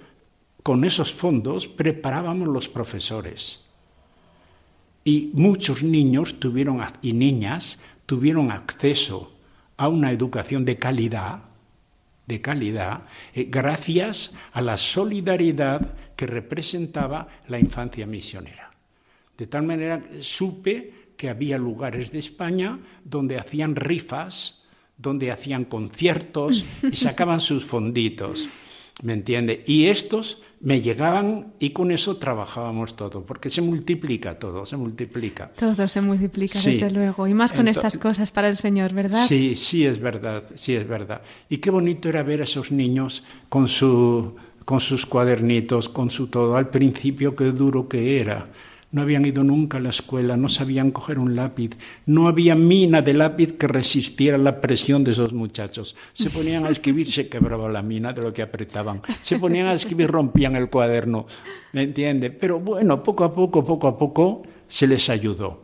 [0.63, 3.61] con esos fondos preparábamos los profesores.
[5.03, 9.31] Y muchos niños tuvieron, y niñas tuvieron acceso
[9.77, 11.47] a una educación de calidad
[12.27, 18.66] de calidad eh, gracias a la solidaridad que representaba la infancia misionera.
[19.37, 24.63] De tal manera que supe que había lugares de España donde hacían rifas,
[24.97, 28.47] donde hacían conciertos y sacaban sus fonditos.
[29.03, 29.63] ¿Me entiende?
[29.67, 35.51] Y estos me llegaban y con eso trabajábamos todo, porque se multiplica todo, se multiplica.
[35.55, 39.27] Todo se multiplica, desde luego, y más con estas cosas para el Señor, ¿verdad?
[39.27, 41.21] Sí, sí es verdad, sí es verdad.
[41.47, 46.27] Y qué bonito era ver a esos niños con, su, con sus cuadernitos, con su
[46.27, 46.57] todo.
[46.57, 48.47] Al principio, qué duro que era
[48.91, 51.71] no habían ido nunca a la escuela, no sabían coger un lápiz,
[52.05, 55.95] no había mina de lápiz que resistiera la presión de esos muchachos.
[56.13, 59.01] Se ponían a escribir, se quebraba la mina de lo que apretaban.
[59.21, 61.25] Se ponían a escribir, rompían el cuaderno,
[61.73, 62.31] ¿me entiende?
[62.31, 65.63] Pero bueno, poco a poco, poco a poco se les ayudó.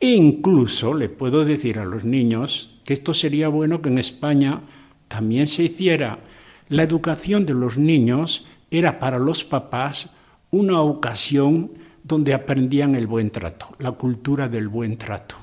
[0.00, 4.62] E incluso le puedo decir a los niños que esto sería bueno que en España
[5.08, 6.20] también se hiciera.
[6.68, 10.10] La educación de los niños era para los papás
[10.50, 11.72] una ocasión
[12.08, 15.36] donde aprendían el buen trato, la cultura del buen trato.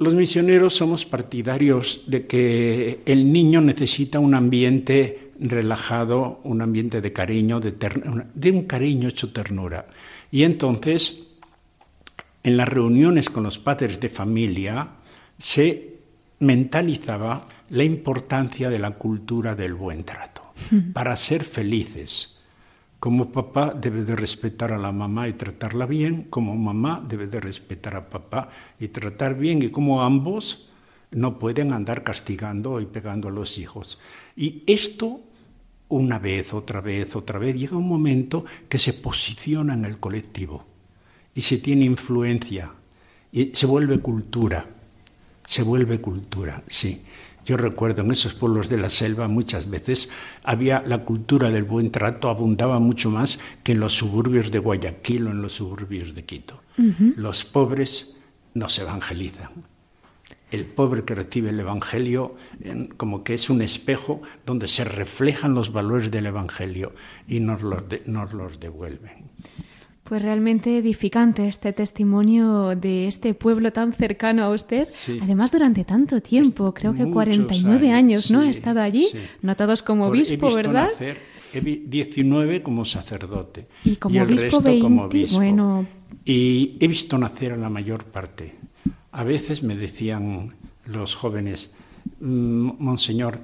[0.00, 7.12] Los misioneros somos partidarios de que el niño necesita un ambiente relajado, un ambiente de
[7.12, 7.72] cariño, de,
[8.34, 9.86] de un cariño hecho ternura.
[10.30, 11.26] Y entonces,
[12.42, 14.88] en las reuniones con los padres de familia,
[15.38, 15.94] se
[16.40, 20.42] mentalizaba la importancia de la cultura del buen trato,
[20.92, 22.37] para ser felices
[23.00, 27.40] como papá debe de respetar a la mamá y tratarla bien, como mamá debe de
[27.40, 30.68] respetar a papá y tratar bien, y como ambos
[31.10, 33.98] no pueden andar castigando y pegando a los hijos.
[34.36, 35.20] Y esto,
[35.88, 40.66] una vez, otra vez, otra vez, llega un momento que se posiciona en el colectivo
[41.34, 42.72] y se tiene influencia
[43.30, 44.66] y se vuelve cultura,
[45.44, 47.04] se vuelve cultura, sí.
[47.48, 50.10] Yo recuerdo en esos pueblos de la selva muchas veces
[50.44, 55.28] había la cultura del buen trato, abundaba mucho más que en los suburbios de Guayaquil
[55.28, 56.60] o en los suburbios de Quito.
[57.16, 58.14] Los pobres
[58.52, 59.48] no se evangelizan.
[60.50, 62.36] El pobre que recibe el Evangelio
[62.98, 66.92] como que es un espejo donde se reflejan los valores del Evangelio
[67.26, 69.24] y nos los, nos los devuelven.
[70.08, 74.88] Pues realmente edificante este testimonio de este pueblo tan cercano a usted.
[75.20, 78.40] Además, durante tanto tiempo, creo que 49 años, ¿no?
[78.40, 79.08] Ha estado allí,
[79.42, 80.88] notados como obispo, ¿verdad?
[80.92, 81.18] Nacer,
[81.52, 83.66] 19 como sacerdote.
[83.84, 85.86] Y como obispo, 20, Bueno.
[86.24, 88.54] Y he visto nacer a la mayor parte.
[89.12, 90.54] A veces me decían
[90.86, 91.70] los jóvenes,
[92.20, 93.40] mm, Monseñor,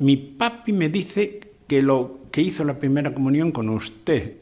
[0.00, 4.39] mi papi me dice que lo que hizo la primera comunión con usted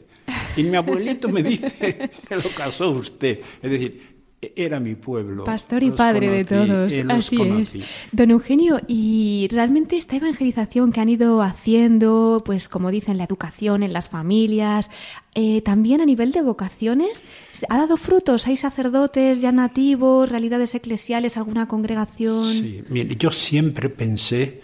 [0.55, 3.39] y mi abuelito me dice que lo casó usted.
[3.61, 5.43] Es decir, era mi pueblo.
[5.43, 7.77] Pastor y padre de todos, así es.
[8.13, 13.83] Don Eugenio, y realmente esta evangelización que han ido haciendo, pues como dicen, la educación
[13.83, 14.89] en las familias,
[15.35, 17.25] eh, también a nivel de vocaciones,
[17.67, 18.47] ¿ha dado frutos?
[18.47, 22.53] ¿Hay sacerdotes ya nativos, realidades eclesiales, alguna congregación?
[22.53, 24.61] Sí, mire, yo siempre pensé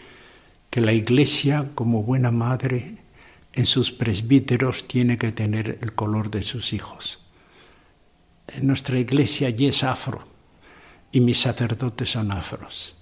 [0.69, 2.97] que la iglesia, como buena madre,
[3.56, 7.20] en sus presbíteros tiene que tener el color de sus hijos.
[8.48, 10.24] En nuestra iglesia ya es afro
[11.12, 12.98] y mis sacerdotes son afros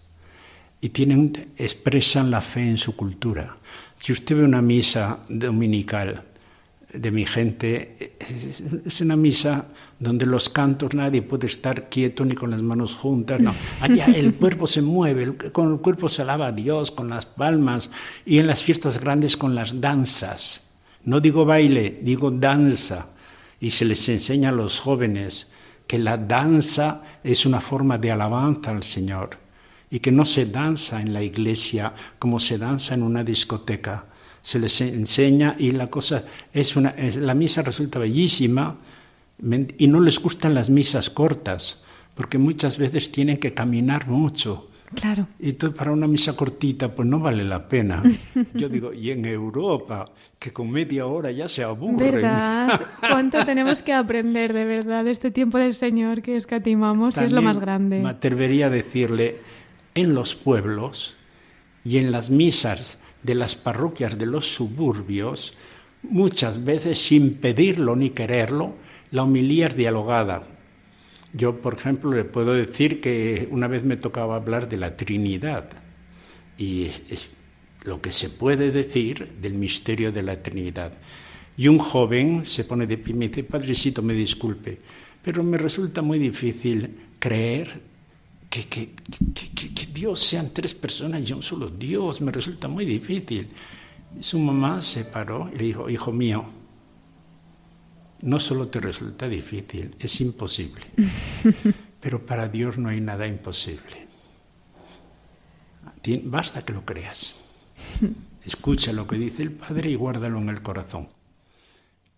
[0.79, 3.55] y tienen, expresan la fe en su cultura.
[3.99, 6.23] Si usted ve una misa dominical
[6.93, 8.15] de mi gente.
[8.85, 13.41] Es una misa donde los cantos nadie puede estar quieto ni con las manos juntas,
[13.41, 13.53] no.
[13.81, 17.89] Allá el cuerpo se mueve, con el cuerpo se alaba a Dios, con las palmas,
[18.25, 20.69] y en las fiestas grandes con las danzas.
[21.03, 23.07] No digo baile, digo danza.
[23.59, 25.49] Y se les enseña a los jóvenes
[25.87, 29.37] que la danza es una forma de alabanza al Señor
[29.89, 34.05] y que no se danza en la iglesia como se danza en una discoteca
[34.43, 38.77] se les enseña y la cosa es una, la misa resulta bellísima
[39.77, 41.81] y no les gustan las misas cortas
[42.13, 44.69] porque muchas veces tienen que caminar mucho.
[44.93, 45.27] Claro.
[45.39, 48.03] Y entonces para una misa cortita pues no vale la pena.
[48.53, 50.05] Yo digo, y en Europa,
[50.37, 51.97] que con media hora ya se aburren.
[51.97, 52.81] ¿Verdad?
[52.99, 57.17] ¿Cuánto tenemos que aprender de verdad de este tiempo del Señor que escatimamos?
[57.17, 58.01] es lo más grande.
[58.01, 59.39] Me atrevería a decirle,
[59.95, 61.15] en los pueblos
[61.83, 65.53] y en las misas de las parroquias de los suburbios,
[66.03, 68.75] muchas veces sin pedirlo ni quererlo,
[69.11, 70.43] la homilía es dialogada.
[71.33, 75.69] Yo, por ejemplo, le puedo decir que una vez me tocaba hablar de la Trinidad
[76.57, 77.29] y es,
[77.83, 80.93] lo que se puede decir del misterio de la Trinidad.
[81.57, 84.79] Y un joven se pone de pie y me dice, Padrecito, me disculpe,
[85.21, 87.81] pero me resulta muy difícil creer
[88.53, 88.91] que,
[89.33, 93.49] que, que, Dios sean tres personas y un solo Dios, me resulta muy difícil.
[94.21, 96.45] su mamá se paró y le dijo, hijo mío,
[98.21, 100.85] no solo te resulta difícil, es imposible.
[101.99, 104.07] Pero para Dios no hay nada imposible.
[106.25, 107.43] Basta que lo creas.
[108.45, 111.07] Escucha lo que dice el Padre y guárdalo en el corazón.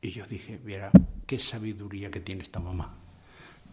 [0.01, 0.91] Y yo dije, mira,
[1.25, 3.04] qué sabiduría que tiene esta mamá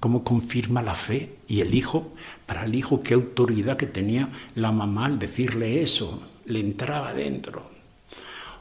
[0.02, 2.12] cómo confirma la fe y el hijo,
[2.44, 7.70] para el hijo qué autoridad que tenía la mamá al decirle eso, le entraba dentro.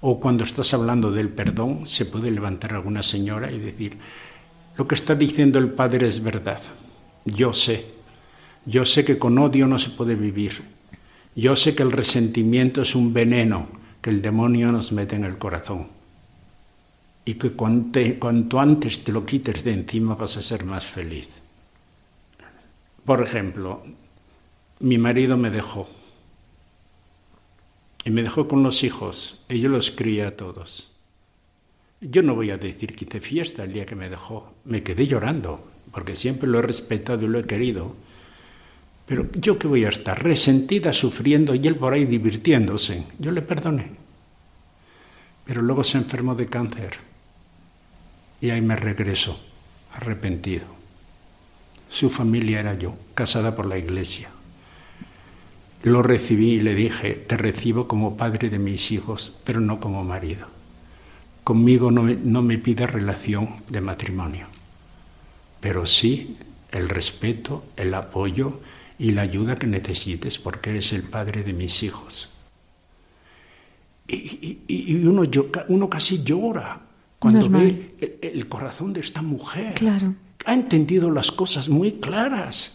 [0.01, 3.97] O cuando estás hablando del perdón, se puede levantar alguna señora y decir,
[4.77, 6.61] lo que está diciendo el padre es verdad,
[7.25, 7.87] yo sé,
[8.67, 10.61] yo sé que con odio no se puede vivir,
[11.35, 13.67] yo sé que el resentimiento es un veneno
[13.99, 16.00] que el demonio nos mete en el corazón
[17.25, 21.41] y que cuanto antes te lo quites de encima vas a ser más feliz.
[23.05, 23.83] Por ejemplo,
[24.79, 25.87] mi marido me dejó
[28.03, 30.91] y me dejó con los hijos y yo los crié a todos.
[32.01, 35.05] Yo no voy a decir que hice fiesta el día que me dejó, me quedé
[35.05, 37.95] llorando porque siempre lo he respetado y lo he querido.
[39.05, 43.03] Pero yo que voy a estar resentida, sufriendo y él por ahí divirtiéndose.
[43.19, 43.91] Yo le perdoné.
[45.45, 47.10] Pero luego se enfermó de cáncer
[48.41, 49.39] y ahí me regreso,
[49.93, 50.65] arrepentido.
[51.89, 54.29] Su familia era yo, casada por la iglesia.
[55.83, 60.03] Lo recibí y le dije, te recibo como padre de mis hijos, pero no como
[60.03, 60.47] marido.
[61.43, 64.47] Conmigo no me, no me pide relación de matrimonio,
[65.59, 66.37] pero sí
[66.71, 68.59] el respeto, el apoyo
[68.97, 72.29] y la ayuda que necesites porque eres el padre de mis hijos.
[74.07, 75.23] Y, y uno,
[75.67, 76.90] uno casi llora
[77.21, 79.75] cuando ve el, corazón de esta mujer.
[79.75, 80.15] Claro.
[80.43, 82.73] Ha entendido las cosas muy claras.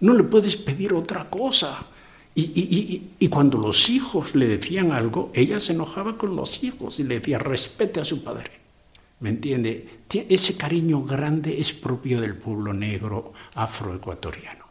[0.00, 1.86] No le puedes pedir otra cosa.
[2.34, 7.20] Y, cuando los hijos le decían algo, ella se enojaba con los hijos y le
[7.20, 8.50] decía, respete a su padre.
[9.20, 9.88] ¿Me entiende?
[10.28, 14.64] Ese cariño grande es propio del pueblo negro afroecuatoriano.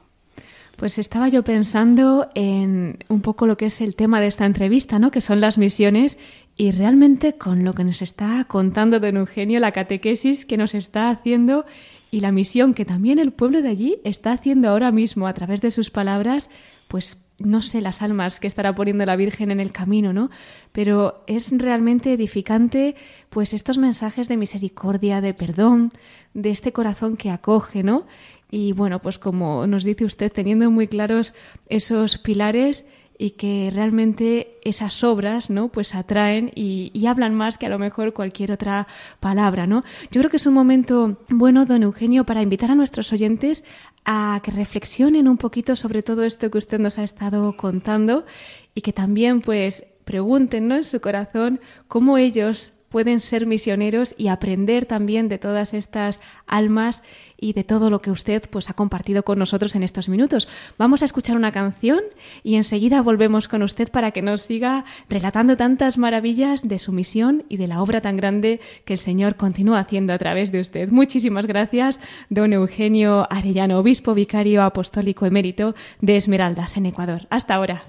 [0.75, 4.99] Pues estaba yo pensando en un poco lo que es el tema de esta entrevista,
[4.99, 5.11] ¿no?
[5.11, 6.17] Que son las misiones
[6.55, 11.09] y realmente con lo que nos está contando don Eugenio, la catequesis que nos está
[11.09, 11.65] haciendo
[12.11, 15.61] y la misión que también el pueblo de allí está haciendo ahora mismo a través
[15.61, 16.49] de sus palabras,
[16.87, 20.29] pues no sé las almas que estará poniendo la Virgen en el camino, ¿no?
[20.71, 22.95] Pero es realmente edificante,
[23.31, 25.91] pues estos mensajes de misericordia, de perdón,
[26.35, 28.05] de este corazón que acoge, ¿no?
[28.51, 31.33] Y bueno, pues como nos dice usted, teniendo muy claros
[31.69, 32.85] esos pilares,
[33.17, 38.13] y que realmente esas obras no pues atraen y, hablan más que a lo mejor
[38.13, 38.87] cualquier otra
[39.19, 43.11] palabra no yo creo que es un momento bueno don Eugenio para invitar a nuestros
[43.11, 43.63] oyentes
[44.05, 48.25] a que reflexionen un poquito sobre todo esto que usted nos ha estado contando
[48.73, 50.75] y que también pues pregunten ¿no?
[50.77, 57.01] en su corazón cómo ellos pueden ser misioneros y aprender también de todas estas almas
[57.43, 60.47] y de todo lo que usted pues ha compartido con nosotros en estos minutos.
[60.77, 61.99] Vamos a escuchar una canción
[62.41, 67.43] y enseguida volvemos con usted para que nos siga relatando tantas maravillas de su misión
[67.49, 70.89] y de la obra tan grande que el Señor continúa haciendo a través de usted.
[70.89, 77.27] Muchísimas gracias, don Eugenio Arellano, obispo vicario apostólico emérito de Esmeraldas en Ecuador.
[77.29, 77.83] Hasta ahora.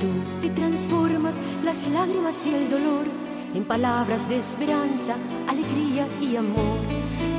[0.00, 0.08] Tú
[0.42, 3.04] que transformas las lágrimas y el dolor
[3.54, 5.16] en palabras de esperanza,
[5.48, 6.78] alegría y amor.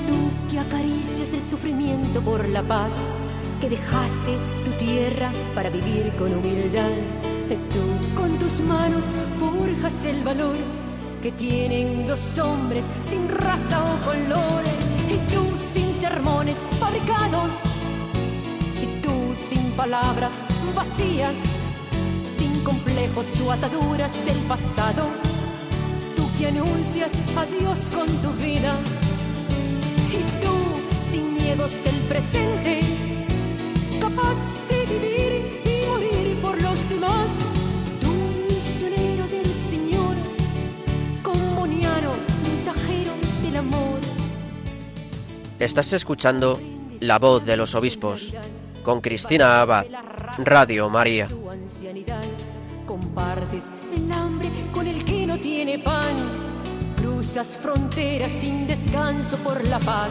[0.08, 2.94] Tú que acaricias el sufrimiento por la paz,
[3.62, 4.36] que dejaste
[4.66, 6.92] tu tierra para vivir con humildad.
[7.72, 9.06] Tú con tus manos
[9.40, 10.56] forjas el valor
[11.22, 14.64] que tienen los hombres sin raza o color.
[15.10, 17.54] Y tú sin sermones fabricados
[19.50, 20.34] sin palabras
[20.76, 21.36] vacías,
[22.24, 25.08] sin complejos o ataduras del pasado.
[26.16, 28.76] Tú que anuncias a Dios con tu vida
[30.12, 30.56] y tú
[31.04, 32.82] sin miedos del presente,
[34.00, 34.38] capaz
[34.70, 37.32] de vivir y morir por los demás.
[38.02, 38.12] Tú
[38.50, 40.16] misionero del Señor,
[41.24, 42.12] comuniano,
[42.44, 43.12] mensajero
[43.44, 44.00] del amor.
[45.60, 46.60] Estás escuchando
[47.00, 48.34] la voz de los obispos
[48.84, 49.86] con Cristina Abad,
[50.38, 51.28] Radio María.
[52.86, 56.16] Compartes el hambre con el que no tiene pan.
[56.98, 60.10] Cruzas fronteras sin descanso por la paz.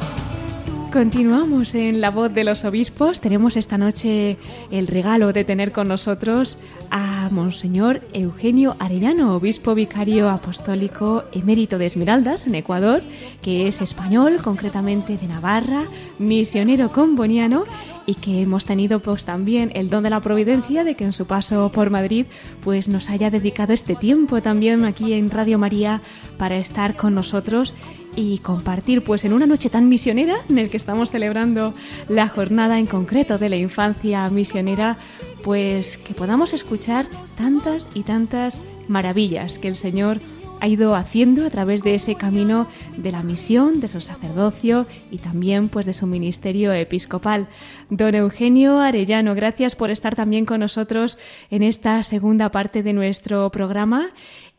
[0.93, 3.21] Continuamos en La Voz de los Obispos.
[3.21, 4.39] Tenemos esta noche
[4.71, 11.87] el regalo de tener con nosotros a Monseñor Eugenio Arellano, obispo vicario apostólico emérito de
[11.87, 13.03] Esmeraldas, en Ecuador,
[13.43, 15.83] que es español, concretamente de Navarra,
[16.19, 17.65] misionero comboniano
[18.09, 21.27] y que hemos tenido pues también el don de la providencia de que en su
[21.27, 22.25] paso por Madrid
[22.65, 26.01] pues nos haya dedicado este tiempo también aquí en Radio María
[26.39, 27.75] para estar con nosotros
[28.17, 31.75] y compartir pues en una noche tan misionera en el que estamos celebrando
[32.09, 34.97] la jornada en concreto de la infancia misionera
[35.45, 40.19] pues que podamos escuchar tantas y tantas maravillas que el Señor
[40.61, 45.19] ha ido haciendo a través de ese camino de la misión, de su sacerdocio y
[45.19, 47.49] también pues de su ministerio episcopal.
[47.91, 51.19] Don Eugenio Arellano, gracias por estar también con nosotros
[51.51, 54.11] en esta segunda parte de nuestro programa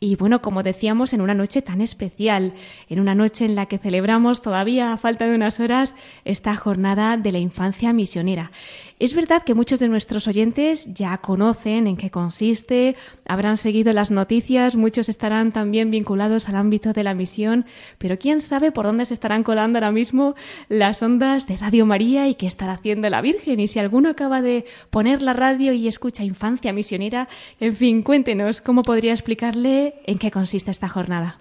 [0.01, 2.53] y bueno, como decíamos, en una noche tan especial,
[2.87, 7.17] en una noche en la que celebramos todavía a falta de unas horas esta jornada
[7.17, 8.51] de la infancia misionera.
[8.99, 14.11] Es verdad que muchos de nuestros oyentes ya conocen en qué consiste, habrán seguido las
[14.11, 17.65] noticias, muchos estarán también vinculados al ámbito de la misión,
[17.97, 20.35] pero quién sabe por dónde se estarán colando ahora mismo
[20.67, 23.61] las ondas de Radio María y qué estará haciendo la Virgen.
[23.61, 27.29] Y si alguno acaba de poner la radio y escucha infancia misionera,
[27.61, 31.39] en fin, cuéntenos cómo podría explicarle en qué consiste esta jornada.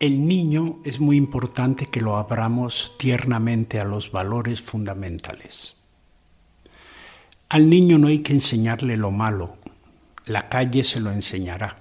[0.00, 5.77] El niño es muy importante que lo abramos tiernamente a los valores fundamentales.
[7.50, 9.56] Al niño no hay que enseñarle lo malo,
[10.26, 11.78] la calle se lo enseñará.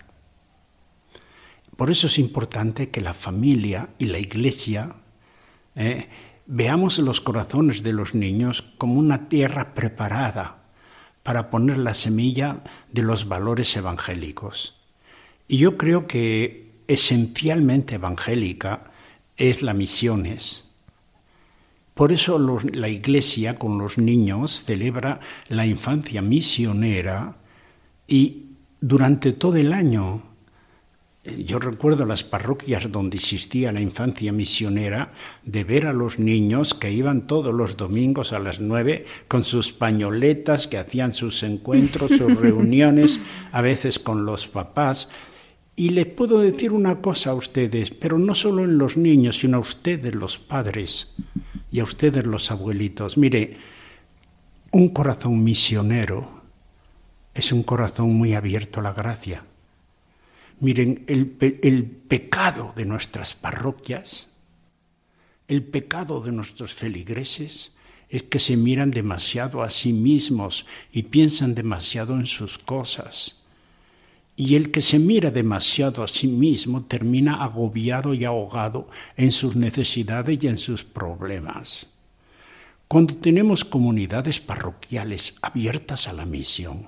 [1.75, 4.95] Por eso es importante que la familia y la iglesia
[5.75, 6.07] eh,
[6.45, 10.63] veamos los corazones de los niños como una tierra preparada
[11.21, 12.63] para poner la semilla
[12.93, 14.79] de los valores evangélicos.
[15.49, 18.91] Y yo creo que esencialmente evangélica
[19.35, 20.66] es la misiones
[21.97, 22.39] por eso
[22.73, 25.19] la Iglesia con los niños celebra
[25.49, 27.37] la infancia misionera
[28.07, 28.43] y
[28.79, 30.21] durante todo el año,
[31.23, 35.11] eh, yo recuerdo las parroquias donde existía la infancia misionera,
[35.43, 39.73] de ver a los niños que iban todos los domingos a las nueve con sus
[39.73, 43.19] pañoletas, que hacían sus encuentros, sus reuniones,
[43.51, 45.09] a veces con los papás.
[45.75, 49.57] Y les puedo decir una cosa a ustedes, pero no solo en los niños, sino
[49.57, 51.15] a ustedes los padres
[51.71, 53.17] y a ustedes los abuelitos.
[53.17, 53.57] Mire,
[54.71, 56.43] un corazón misionero
[57.33, 59.43] es un corazón muy abierto a la gracia.
[60.59, 64.35] Miren, el, el, pecado de nuestras parroquias,
[65.47, 67.75] el pecado de nuestros feligreses,
[68.09, 73.36] es que se miran demasiado a sí mismos y piensan demasiado en sus cosas.
[74.39, 79.55] Y el que se mira demasiado a sí mismo termina agobiado y ahogado en sus
[79.55, 81.87] necesidades y en sus problemas.
[82.87, 86.87] Cuando tenemos comunidades parroquiales abiertas a la misión,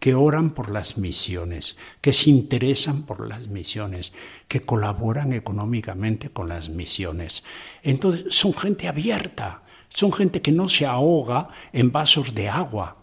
[0.00, 4.12] que oran por las misiones, que se interesan por las misiones,
[4.48, 7.44] que colaboran económicamente con las misiones.
[7.82, 12.97] Entonces son gente abierta, son gente que no se ahoga en vasos de agua,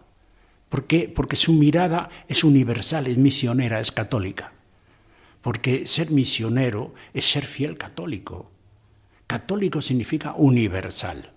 [0.69, 1.11] ¿Por qué?
[1.13, 4.53] Porque su mirada es universal, es misionera, es católica.
[5.41, 8.51] Porque ser misionero es ser fiel católico.
[9.27, 11.31] Católico significa universal.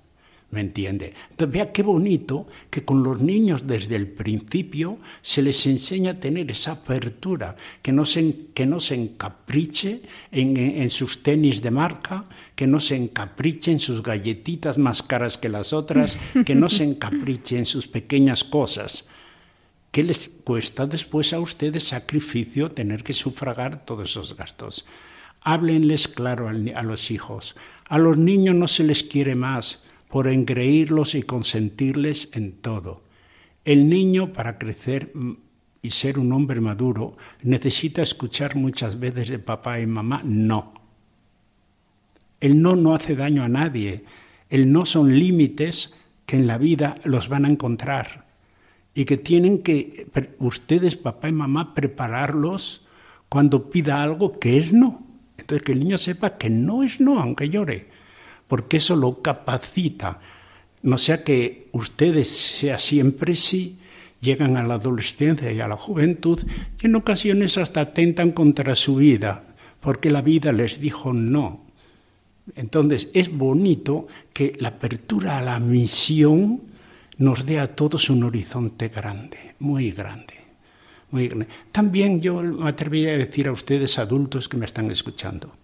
[0.51, 1.13] ¿Me entiende?
[1.31, 6.21] Entonces vea qué bonito que con los niños desde el principio se les enseña a
[6.21, 10.01] tener esa apertura, que no se, que no se encapriche
[10.33, 12.25] en, en sus tenis de marca,
[12.57, 16.17] que no se encapriche en sus galletitas más caras que las otras,
[16.47, 19.05] que no se encapriche en sus pequeñas cosas.
[19.91, 24.85] ¿Qué les cuesta después a ustedes sacrificio tener que sufragar todos esos gastos?
[25.41, 27.57] Háblenles claro a los hijos.
[27.89, 33.03] A los niños no se les quiere más por engreírlos y consentirles en todo.
[33.65, 35.37] El niño, para crecer mm,
[35.83, 40.75] y ser un hombre maduro, necesita escuchar muchas veces de papá y mamá no.
[42.41, 44.05] El no no hace daño a nadie.
[44.51, 45.95] El no son límites
[46.27, 48.28] que en la vida los van a encontrar
[48.99, 50.07] y que tienen que
[50.39, 52.85] ustedes, papá y mamá, prepararlos
[53.29, 55.07] cuando pida algo que es no.
[55.37, 57.87] Entonces que el niño sepa que no es no, aunque llore
[58.49, 60.19] porque eso lo capacita.
[60.83, 63.79] No sea que ustedes sea siempre sí,
[64.21, 66.41] llegan a la adolescencia y a la juventud
[66.83, 69.45] y en ocasiones hasta atentan contra su vida,
[69.81, 71.67] porque la vida les dijo no.
[72.57, 76.63] Entonces es bonito que la apertura a la misión
[77.19, 80.35] nos dé a todos un horizonte grande, muy grande.
[81.11, 81.49] Muy grande.
[81.73, 85.55] También yo me atrevería a decir a ustedes adultos que me están escuchando,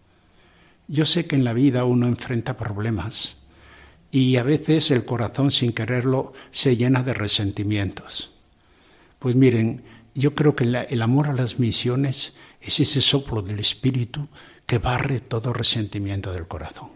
[0.88, 3.38] yo sé que en la vida uno enfrenta problemas
[4.10, 8.32] y a veces el corazón sin quererlo se llena de resentimientos.
[9.18, 9.82] Pues miren,
[10.14, 14.28] yo creo que el amor a las misiones es ese soplo del espíritu
[14.66, 16.90] que barre todo resentimiento del corazón,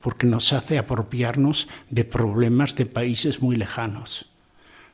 [0.00, 4.26] porque nos hace apropiarnos de problemas de países muy lejanos,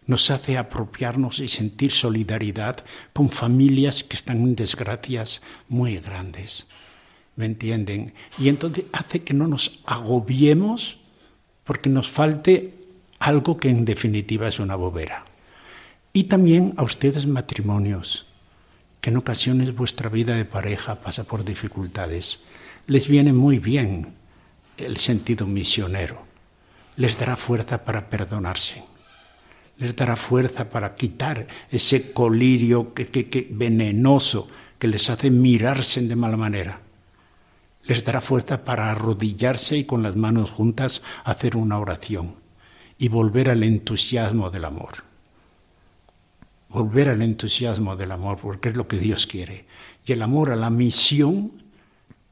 [0.07, 6.67] nos hace apropiarnos y sentir solidaridad con familias que están en desgracias muy grandes.
[7.37, 8.13] ¿me entienden?
[8.39, 10.99] Y entonces hace que no nos agobiemos
[11.65, 12.75] porque nos falte
[13.19, 15.25] algo que en definitiva es una bobera.
[16.13, 18.27] Y también a ustedes matrimonios,
[19.01, 22.41] que en ocasiones vuestra vida de pareja pasa por dificultades,
[22.87, 24.15] les viene muy bien
[24.77, 26.25] el sentido misionero,
[26.97, 28.85] les dará fuerza para perdonarse,
[29.79, 34.49] les dará fuerza para quitar ese colirio que, que venenoso
[34.79, 36.85] que les hace mirarse de mala manera
[37.87, 42.35] les dará fuerza para arrodillarse y con las manos juntas hacer una oración
[42.99, 45.05] y volver al entusiasmo del amor.
[46.69, 49.67] Volver al entusiasmo del amor, porque es lo que Dios quiere.
[50.07, 51.64] Y el amor a la misión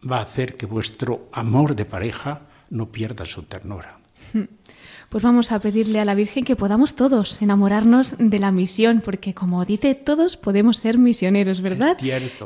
[0.09, 3.98] va a hacer que vuestro amor de pareja no pierda su ternura.
[5.09, 9.34] pues vamos a pedirle a la Virgen que podamos todos enamorarnos de la misión, porque
[9.34, 11.98] como dice, todos podemos ser misioneros, ¿verdad?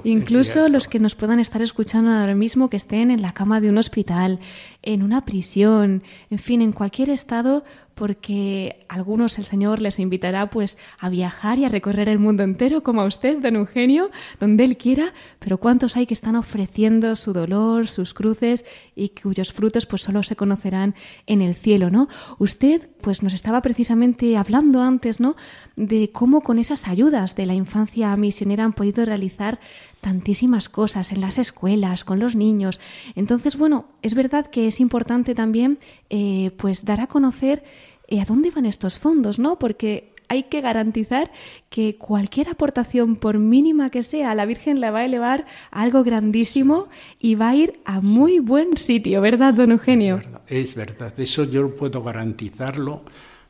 [0.04, 3.70] Incluso los que nos puedan estar escuchando ahora mismo, que estén en la cama de
[3.70, 4.40] un hospital,
[4.82, 7.64] en una prisión, en fin, en cualquier estado,
[7.96, 12.82] porque algunos el Señor les invitará pues a viajar y a recorrer el mundo entero
[12.82, 17.32] como a usted, don Eugenio, donde él quiera, pero cuántos hay que están ofreciendo su
[17.32, 20.94] dolor, sus cruces y cuyos frutos pues solo se conocerán
[21.26, 22.08] en el cielo, ¿no?
[22.38, 25.34] Usted pues nos estaba precisamente hablando antes, ¿no?
[25.76, 29.60] de cómo con esas ayudas de la infancia misionera han podido realizar
[30.00, 32.80] tantísimas cosas en las escuelas, con los niños.
[33.14, 35.78] Entonces, bueno, es verdad que es importante también
[36.10, 37.64] eh, pues dar a conocer
[38.08, 39.58] eh, a dónde van estos fondos, ¿no?
[39.58, 41.30] Porque hay que garantizar
[41.68, 46.02] que cualquier aportación, por mínima que sea, la Virgen la va a elevar a algo
[46.02, 46.88] grandísimo
[47.20, 50.20] y va a ir a muy buen sitio, ¿verdad, don Eugenio?
[50.48, 53.04] Es verdad, eso yo puedo garantizarlo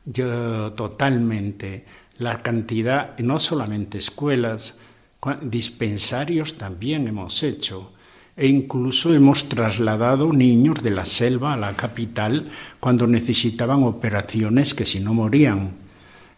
[0.05, 1.85] yo totalmente.
[2.17, 4.77] La cantidad, no solamente escuelas,
[5.41, 7.91] dispensarios también hemos hecho
[8.37, 14.85] e incluso hemos trasladado niños de la selva a la capital cuando necesitaban operaciones que
[14.85, 15.71] si no morían.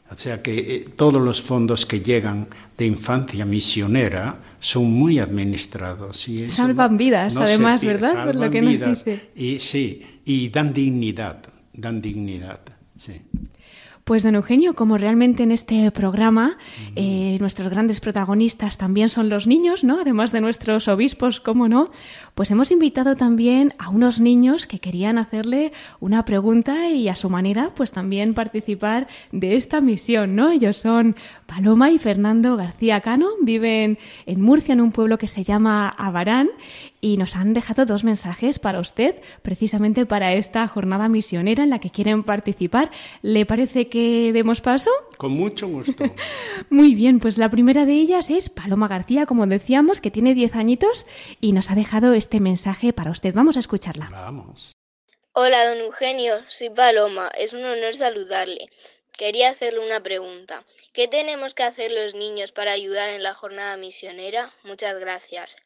[0.09, 2.47] O sea que eh, todos los fondos que llegan
[2.77, 6.27] de infancia misionera son muy administrados.
[6.29, 8.25] Y Salvan vidas, además, ¿verdad?
[8.25, 9.29] Por lo que nos dice.
[9.35, 11.37] Y sí, y dan dignidad,
[11.73, 12.61] dan dignidad.
[12.95, 13.21] Sí.
[14.09, 16.57] Pues don Eugenio, como realmente en este programa
[16.95, 19.99] eh, nuestros grandes protagonistas también son los niños, ¿no?
[20.01, 21.91] Además de nuestros obispos, ¿cómo no?
[22.33, 27.29] Pues hemos invitado también a unos niños que querían hacerle una pregunta y a su
[27.29, 30.49] manera, pues también participar de esta misión, ¿no?
[30.49, 31.15] Ellos son
[31.49, 33.97] Paloma y Fernando García Cano, viven
[34.27, 36.51] en Murcia, en un pueblo que se llama Abarán,
[37.01, 41.79] y nos han dejado dos mensajes para usted, precisamente para esta jornada misionera en la
[41.79, 42.91] que quieren participar.
[43.23, 44.91] ¿Le parece que demos paso?
[45.17, 46.03] Con mucho gusto.
[46.69, 50.55] Muy bien, pues la primera de ellas es Paloma García, como decíamos, que tiene 10
[50.55, 51.07] añitos
[51.41, 53.33] y nos ha dejado este mensaje para usted.
[53.33, 54.07] Vamos a escucharla.
[54.11, 54.73] Vamos.
[55.33, 57.31] Hola, don Eugenio, soy Paloma.
[57.37, 58.67] Es un honor saludarle.
[59.19, 60.63] Quería hacerle una pregunta.
[60.93, 64.49] ¿Qué tenemos que hacer los niños para ayudar en la jornada misionera?
[64.63, 65.57] Muchas gracias.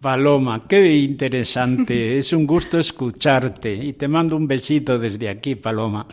[0.00, 2.16] Paloma, qué interesante.
[2.20, 6.06] es un gusto escucharte y te mando un besito desde aquí, Paloma.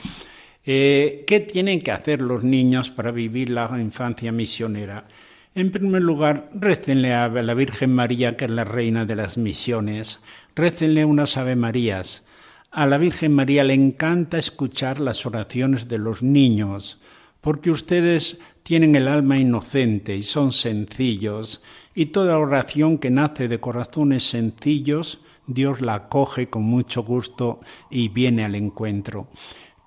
[0.65, 5.07] Eh, ¿Qué tienen que hacer los niños para vivir la infancia misionera?
[5.53, 10.21] En primer lugar, récenle a la Virgen María, que es la reina de las misiones.
[10.55, 12.25] Récenle unas Ave Marías.
[12.71, 16.99] A la Virgen María le encanta escuchar las oraciones de los niños,
[17.41, 21.63] porque ustedes tienen el alma inocente y son sencillos,
[21.95, 27.59] y toda oración que nace de corazones sencillos, Dios la acoge con mucho gusto
[27.89, 29.29] y viene al encuentro.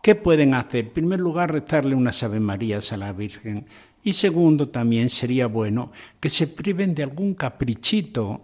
[0.03, 0.87] ¿Qué pueden hacer?
[0.87, 3.67] En primer lugar, rezarle unas Ave Marías a la Virgen.
[4.03, 8.41] Y segundo, también sería bueno que se priven de algún caprichito.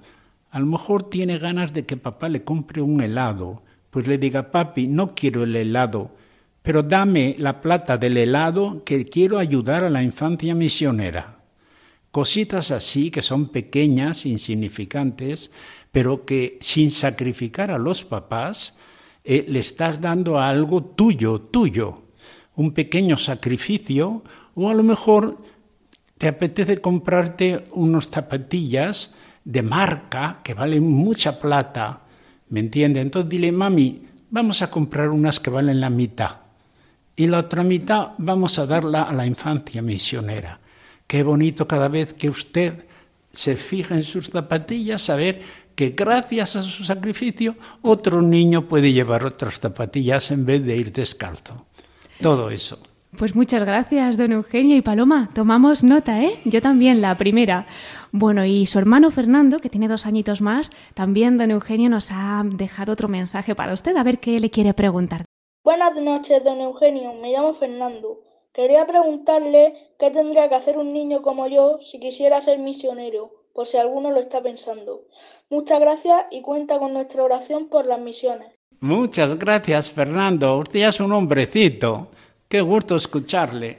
[0.53, 3.65] A lo mejor tiene ganas de que papá le compre un helado.
[3.91, 6.13] Pues le diga, papi, no quiero el helado,
[6.63, 11.39] pero dame la plata del helado que quiero ayudar a la infancia misionera.
[12.11, 15.51] Cositas así que son pequeñas, insignificantes,
[15.93, 18.77] pero que sin sacrificar a los papás,
[19.25, 22.03] eh, le estás dando algo tuyo, tuyo,
[22.57, 24.23] un pequeño sacrificio,
[24.55, 25.39] o a lo mejor
[26.17, 29.15] te apetece comprarte unos zapatillas
[29.45, 32.03] de marca que valen mucha plata,
[32.51, 33.03] ¿me entiendes?
[33.03, 36.49] Entonces dile, mami, vamos a comprar unas que valen la mitad
[37.19, 40.61] y la otra mitad vamos a darla a la infancia misionera.
[41.07, 42.87] Qué bonito cada vez que usted
[43.33, 45.43] se fija en sus zapatillas, saber
[45.75, 50.93] que gracias a su sacrificio otro niño puede llevar otras zapatillas en vez de ir
[50.93, 51.67] descalzo.
[52.21, 52.79] Todo eso.
[53.17, 55.31] Pues muchas gracias, don Eugenio y Paloma.
[55.35, 56.41] Tomamos nota, ¿eh?
[56.45, 57.67] Yo también, la primera.
[58.13, 62.43] Bueno, y su hermano Fernando, que tiene dos añitos más, también don Eugenio nos ha
[62.45, 65.25] dejado otro mensaje para usted, a ver qué le quiere preguntar.
[65.65, 67.15] Buenas noches, don Eugenio.
[67.15, 68.21] Me llamo Fernando.
[68.53, 73.67] Quería preguntarle qué tendría que hacer un niño como yo si quisiera ser misionero por
[73.67, 75.03] si alguno lo está pensando.
[75.49, 78.49] Muchas gracias y cuenta con nuestra oración por las misiones.
[78.81, 80.59] Muchas gracias, Fernando.
[80.59, 82.09] Usted ya es un hombrecito.
[82.49, 83.79] Qué gusto escucharle.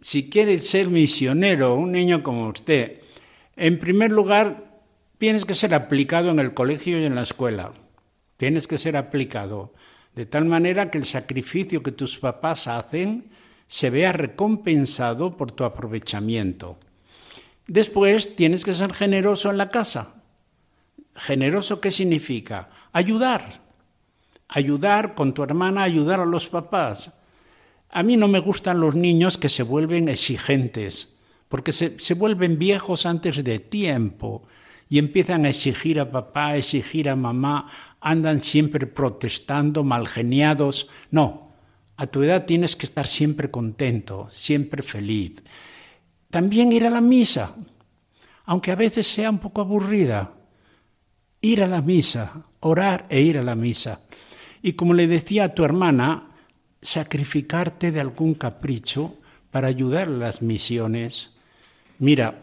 [0.00, 3.00] Si quiere ser misionero, un niño como usted,
[3.56, 4.80] en primer lugar,
[5.18, 7.72] tienes que ser aplicado en el colegio y en la escuela.
[8.36, 9.72] Tienes que ser aplicado.
[10.14, 13.30] De tal manera que el sacrificio que tus papás hacen
[13.66, 16.78] se vea recompensado por tu aprovechamiento.
[17.66, 20.22] Después tienes que ser generoso en la casa.
[21.16, 22.70] ¿Generoso qué significa?
[22.92, 23.60] Ayudar.
[24.46, 27.12] Ayudar con tu hermana, ayudar a los papás.
[27.90, 31.14] A mí no me gustan los niños que se vuelven exigentes,
[31.48, 34.42] porque se, se vuelven viejos antes de tiempo
[34.88, 37.68] y empiezan a exigir a papá, a exigir a mamá,
[38.00, 40.88] andan siempre protestando, malgeniados.
[41.10, 41.52] No,
[41.96, 45.42] a tu edad tienes que estar siempre contento, siempre feliz.
[46.30, 47.56] También ir a la misa,
[48.44, 50.32] aunque a veces sea un poco aburrida.
[51.40, 54.00] Ir a la misa, orar e ir a la misa.
[54.62, 56.27] Y como le decía a tu hermana,
[56.80, 59.16] sacrificarte de algún capricho
[59.50, 61.30] para ayudar a las misiones.
[61.98, 62.42] Mira,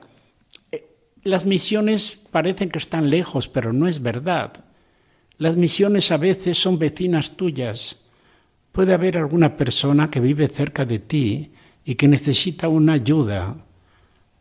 [0.72, 0.86] eh,
[1.24, 4.66] las misiones parecen que están lejos, pero no es verdad.
[5.38, 8.02] Las misiones a veces son vecinas tuyas.
[8.72, 11.52] Puede haber alguna persona que vive cerca de ti
[11.86, 13.56] y que necesita una ayuda,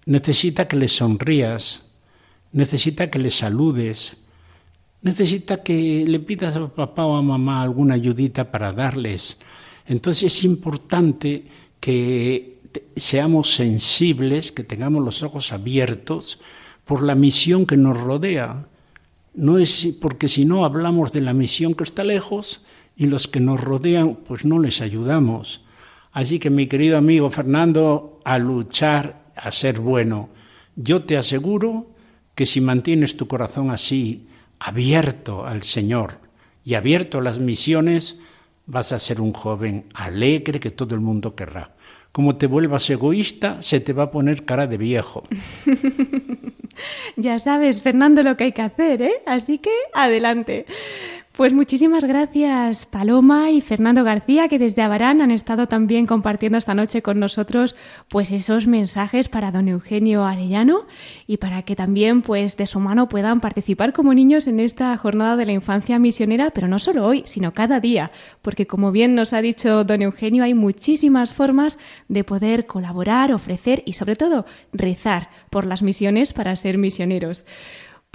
[0.07, 1.91] necesita que le sonrías,
[2.53, 4.17] necesita que le saludes,
[5.03, 9.39] necesita que le pidas a papá o a mamá alguna ayudita para darles.
[9.87, 11.45] Entonces es importante
[11.81, 12.59] que
[12.97, 16.41] seamos sensibles, que tengamos los ojos abiertos
[16.85, 18.67] por la misión que nos rodea.
[19.35, 22.63] No es porque si no hablamos de la misión que está lejos
[22.97, 25.63] y los que nos rodean, pues no les ayudamos.
[26.13, 30.29] Así que mi querido amigo Fernando, a luchar a ser bueno.
[30.77, 31.91] Yo te aseguro
[32.35, 34.29] que si mantienes tu corazón así,
[34.59, 36.21] abierto al Señor
[36.65, 38.19] y abierto a las misiones,
[38.67, 41.75] vas a ser un joven alegre que todo el mundo querrá.
[42.13, 45.25] Como te vuelvas egoísta, se te va a poner cara de viejo.
[47.17, 49.23] ya sabes, Fernando, lo que hay que hacer, ¿eh?
[49.27, 50.67] Así que adelante.
[51.37, 56.77] Pues muchísimas gracias Paloma y Fernando García que desde Abarán han estado también compartiendo esta
[56.77, 57.75] noche con nosotros
[58.09, 60.87] pues esos mensajes para don Eugenio Arellano
[61.27, 65.37] y para que también pues de su mano puedan participar como niños en esta jornada
[65.37, 69.33] de la infancia misionera, pero no solo hoy, sino cada día, porque como bien nos
[69.33, 75.31] ha dicho don Eugenio hay muchísimas formas de poder colaborar, ofrecer y sobre todo rezar
[75.51, 77.45] por las misiones para ser misioneros.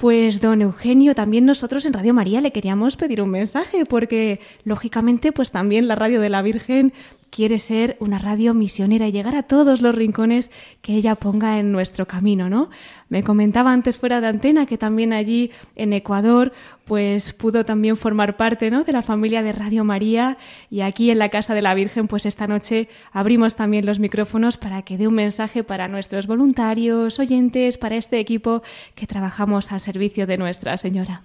[0.00, 5.30] Pues don Eugenio, también nosotros en Radio María le queríamos pedir un mensaje porque lógicamente
[5.30, 6.94] pues también la Radio de la Virgen
[7.30, 10.50] quiere ser una radio misionera y llegar a todos los rincones
[10.82, 12.70] que ella ponga en nuestro camino, ¿no?
[13.08, 16.52] Me comentaba antes fuera de antena que también allí en Ecuador
[16.84, 18.82] pues pudo también formar parte, ¿no?
[18.82, 20.38] de la familia de Radio María
[20.70, 24.56] y aquí en la Casa de la Virgen pues esta noche abrimos también los micrófonos
[24.56, 28.62] para que dé un mensaje para nuestros voluntarios, oyentes, para este equipo
[28.94, 31.22] que trabajamos al servicio de Nuestra Señora.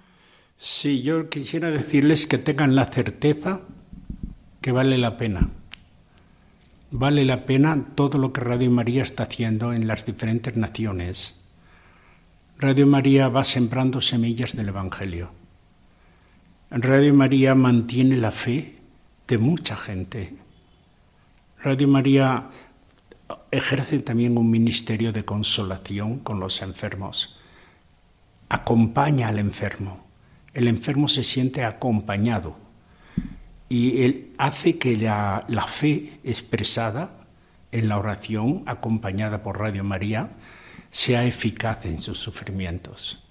[0.58, 3.60] Sí, yo quisiera decirles que tengan la certeza
[4.60, 5.50] que vale la pena
[6.90, 11.34] vale la pena todo lo que Radio María está haciendo en las diferentes naciones.
[12.58, 15.30] Radio María va sembrando semillas del Evangelio.
[16.70, 18.76] Radio María mantiene la fe
[19.28, 20.34] de mucha gente.
[21.62, 22.50] Radio María
[23.50, 27.36] ejerce también un ministerio de consolación con los enfermos.
[28.48, 30.06] Acompaña al enfermo.
[30.54, 32.65] El enfermo se siente acompañado
[33.68, 37.26] y él hace que la, fe expresada
[37.72, 40.30] en la oración, acompañada por Radio María,
[40.90, 43.24] sea eficaz en sus sufrimientos.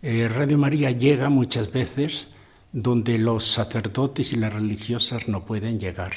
[0.00, 2.28] Eh, Radio María llega muchas veces
[2.72, 6.12] donde los sacerdotes y las religiosas no pueden llegar.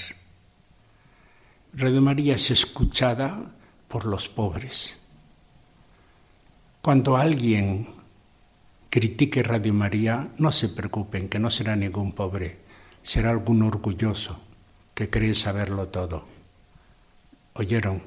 [1.74, 3.54] Radio María es escuchada
[3.88, 5.00] por los pobres.
[6.82, 7.88] Cuando alguien
[8.90, 12.61] critique Radio María, no se preocupen, que no será ningún pobre
[13.04, 14.40] será algún orgulloso
[14.94, 16.26] que cree saberlo todo.
[17.54, 18.02] ¿Oyeron?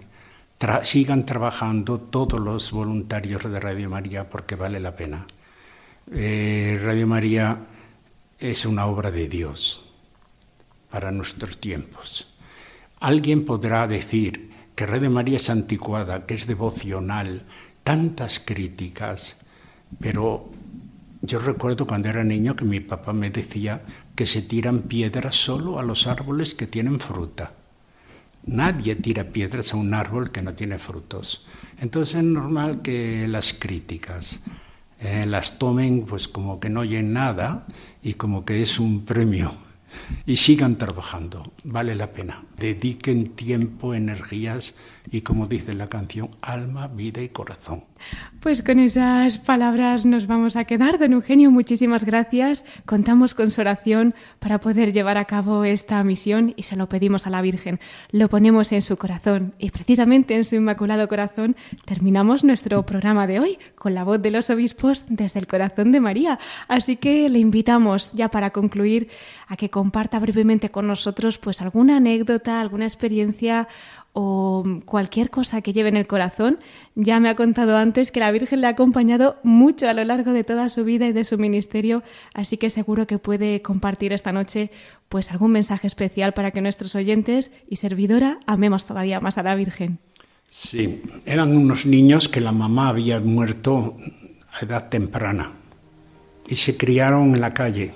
[0.82, 5.26] sigan trabajando todos los voluntarios de Radio María porque vale la pena.
[6.10, 7.58] Eh, Radio María
[8.38, 9.84] es una obra de Dios
[10.90, 12.32] para nuestros tiempos.
[13.00, 17.42] Alguien podrá decir que Radio María es anticuada, que es devocional,
[17.82, 19.36] tantas críticas,
[20.00, 20.50] pero
[21.20, 23.82] yo recuerdo cuando era niño que mi papá me decía,
[24.14, 27.52] que se tiran piedras solo a los árboles que tienen fruta.
[28.46, 31.44] Nadie tira piedras a un árbol que no tiene frutos.
[31.80, 34.40] Entonces es normal que las críticas
[35.00, 37.66] eh, las tomen pues como que no oyen nada
[38.02, 39.52] y como que es un premio
[40.26, 42.44] y sigan trabajando, vale la pena.
[42.56, 44.74] Dediquen tiempo, energías
[45.10, 47.84] y, como dice la canción, alma, vida y corazón.
[48.40, 50.98] Pues con esas palabras nos vamos a quedar.
[50.98, 52.64] Don Eugenio, muchísimas gracias.
[52.84, 57.26] Contamos con su oración para poder llevar a cabo esta misión y se lo pedimos
[57.26, 57.80] a la Virgen.
[58.10, 63.40] Lo ponemos en su corazón y precisamente en su inmaculado corazón terminamos nuestro programa de
[63.40, 66.38] hoy con la voz de los obispos desde el corazón de María.
[66.68, 69.08] Así que le invitamos ya para concluir
[69.48, 73.68] a que comparta brevemente con nosotros pues alguna anécdota, alguna experiencia
[74.14, 76.60] o cualquier cosa que lleve en el corazón.
[76.94, 80.32] Ya me ha contado antes que la Virgen le ha acompañado mucho a lo largo
[80.32, 82.02] de toda su vida y de su ministerio,
[82.32, 84.70] así que seguro que puede compartir esta noche
[85.08, 89.56] pues algún mensaje especial para que nuestros oyentes y servidora amemos todavía más a la
[89.56, 89.98] Virgen.
[90.48, 93.96] Sí, eran unos niños que la mamá había muerto
[94.52, 95.54] a edad temprana
[96.46, 97.92] y se criaron en la calle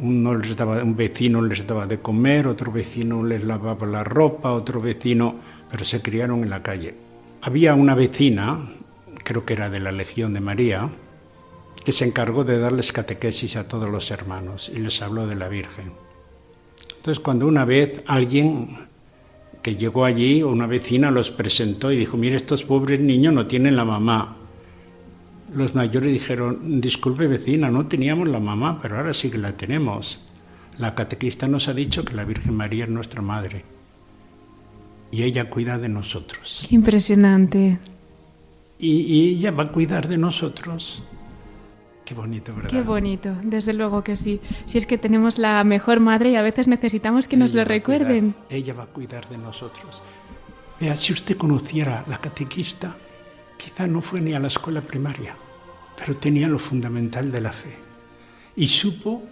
[0.00, 4.52] uno les daba, un vecino les daba de comer, otro vecino les lavaba la ropa,
[4.52, 5.36] otro vecino,
[5.70, 6.94] pero se criaron en la calle.
[7.42, 8.72] Había una vecina,
[9.24, 10.90] creo que era de la Legión de María,
[11.84, 15.48] que se encargó de darles catequesis a todos los hermanos y les habló de la
[15.48, 15.92] Virgen.
[16.96, 18.88] Entonces, cuando una vez alguien
[19.62, 23.76] que llegó allí, una vecina los presentó y dijo, mire, estos pobres niños no tienen
[23.76, 24.36] la mamá,
[25.56, 30.20] los mayores dijeron, disculpe vecina, no teníamos la mamá, pero ahora sí que la tenemos.
[30.78, 33.64] La catequista nos ha dicho que la Virgen María es nuestra madre
[35.10, 36.66] y ella cuida de nosotros.
[36.68, 37.78] Qué impresionante.
[38.78, 41.02] Y, ella va a cuidar de nosotros.
[42.04, 42.70] Qué bonito, ¿verdad?
[42.70, 44.40] Qué bonito, desde luego que sí.
[44.66, 48.34] Si es que tenemos la mejor madre y a veces necesitamos que nos lo recuerden.
[48.50, 50.02] ella va a cuidar de nosotros.
[50.78, 52.96] Vea, si usted conociera la catequista,
[53.56, 55.36] quizá no fue ni a la escuela primaria,
[55.96, 57.76] pero tenía lo fundamental de la fe.
[58.56, 59.22] Y supo,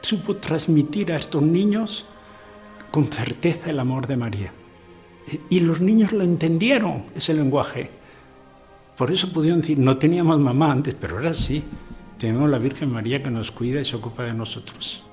[0.00, 2.06] supo transmitir a estos niños
[2.90, 4.52] con certeza el amor de María.
[5.50, 7.90] Y los niños lo entendieron, ese lenguaje.
[8.96, 11.64] Por eso pudieron decir, no teníamos mamá antes, pero ahora sí,
[12.18, 15.04] tenemos la Virgen María que nos cuida y se ocupa de nosotros.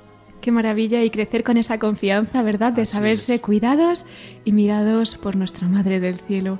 [0.41, 2.71] Qué maravilla y crecer con esa confianza, ¿verdad?
[2.73, 4.05] De saberse cuidados
[4.45, 6.59] y mirados por nuestra Madre del Cielo.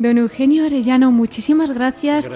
[0.00, 2.30] Don Eugenio Arellano, muchísimas gracias,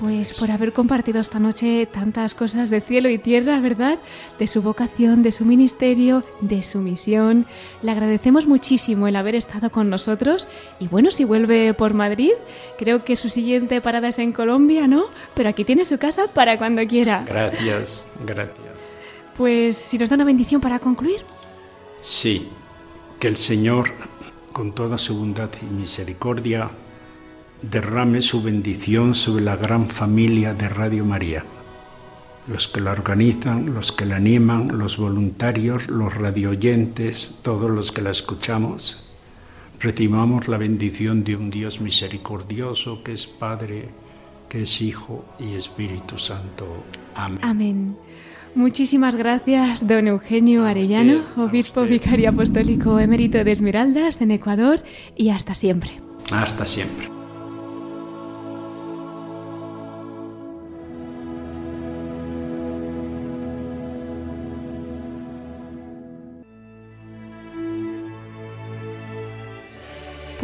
[0.00, 3.98] pues por haber compartido esta noche tantas cosas de cielo y tierra, ¿verdad?
[4.38, 7.46] De su vocación, de su ministerio, de su misión.
[7.80, 10.46] Le agradecemos muchísimo el haber estado con nosotros
[10.78, 12.32] y bueno, si vuelve por Madrid,
[12.76, 15.04] creo que su siguiente parada es en Colombia, ¿no?
[15.34, 17.24] Pero aquí tiene su casa para cuando quiera.
[17.26, 18.85] Gracias, gracias.
[19.36, 21.24] Pues si nos da una bendición para concluir.
[22.00, 22.48] Sí,
[23.18, 23.90] que el Señor,
[24.52, 26.70] con toda su bondad y misericordia,
[27.62, 31.44] derrame su bendición sobre la gran familia de Radio María.
[32.46, 38.02] Los que la organizan, los que la animan, los voluntarios, los radioyentes, todos los que
[38.02, 39.04] la escuchamos,
[39.80, 43.88] recibamos la bendición de un Dios misericordioso que es Padre,
[44.48, 46.84] que es Hijo y Espíritu Santo.
[47.14, 47.40] Amén.
[47.42, 48.05] Amén.
[48.56, 54.82] Muchísimas gracias, don Eugenio Arellano, obispo vicario apostólico emérito de Esmeraldas, en Ecuador,
[55.14, 56.00] y hasta siempre.
[56.32, 57.15] Hasta siempre.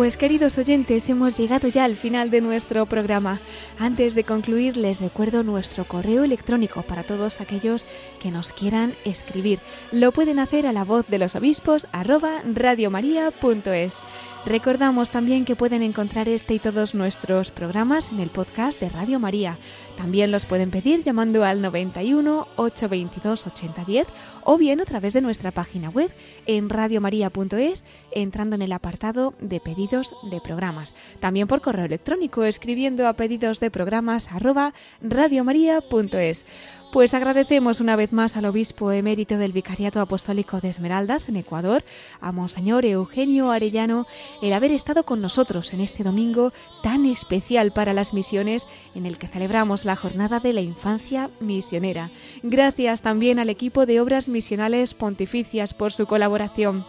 [0.03, 3.40] Pues queridos oyentes, hemos llegado ya al final de nuestro programa.
[3.78, 7.86] Antes de concluir, les recuerdo nuestro correo electrónico para todos aquellos
[8.18, 9.61] que nos quieran escribir.
[9.92, 14.00] Lo pueden hacer a la voz de los obispos arroba radiomaria.es.
[14.44, 19.20] Recordamos también que pueden encontrar este y todos nuestros programas en el podcast de Radio
[19.20, 19.57] María.
[19.97, 24.07] También los pueden pedir llamando al 91 822 8010
[24.45, 26.11] o bien a través de nuestra página web
[26.47, 30.95] en radiomaria.es entrando en el apartado de pedidos de programas.
[31.20, 36.45] También por correo electrónico escribiendo a pedidos de programas arroba radiomaria.es.
[36.93, 41.82] Pues agradecemos una vez más al obispo emérito del Vicariato Apostólico de Esmeraldas en Ecuador,
[42.20, 44.07] a Monseñor Eugenio Arellano,
[44.43, 49.16] el haber estado con nosotros en este domingo tan especial para las misiones en el
[49.16, 52.10] que celebramos la jornada de la infancia misionera.
[52.42, 56.84] Gracias también al equipo de Obras Misionales Pontificias por su colaboración.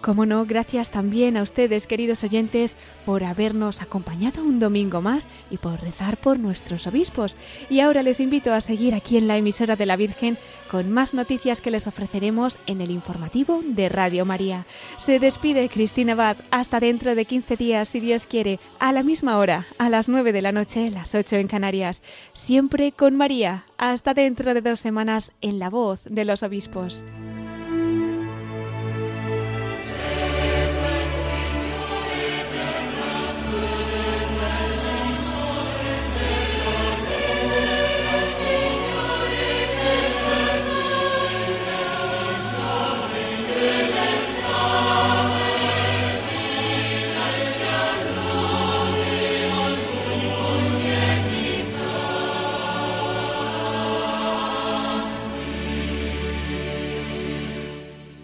[0.00, 5.56] Como no, gracias también a ustedes, queridos oyentes, por habernos acompañado un domingo más y
[5.56, 7.36] por rezar por nuestros obispos.
[7.70, 10.38] Y ahora les invito a seguir aquí en la emisora de la Virgen
[10.70, 14.66] con más noticias que les ofreceremos en el informativo de Radio María.
[14.96, 19.38] Se despide Cristina Abad hasta dentro de 15 días, si Dios quiere, a la misma
[19.38, 22.02] hora, a las 9 de la noche, las 8 en Canarias.
[22.32, 23.64] Siempre con María.
[23.78, 27.04] Hasta dentro de dos semanas en la voz de los obispos.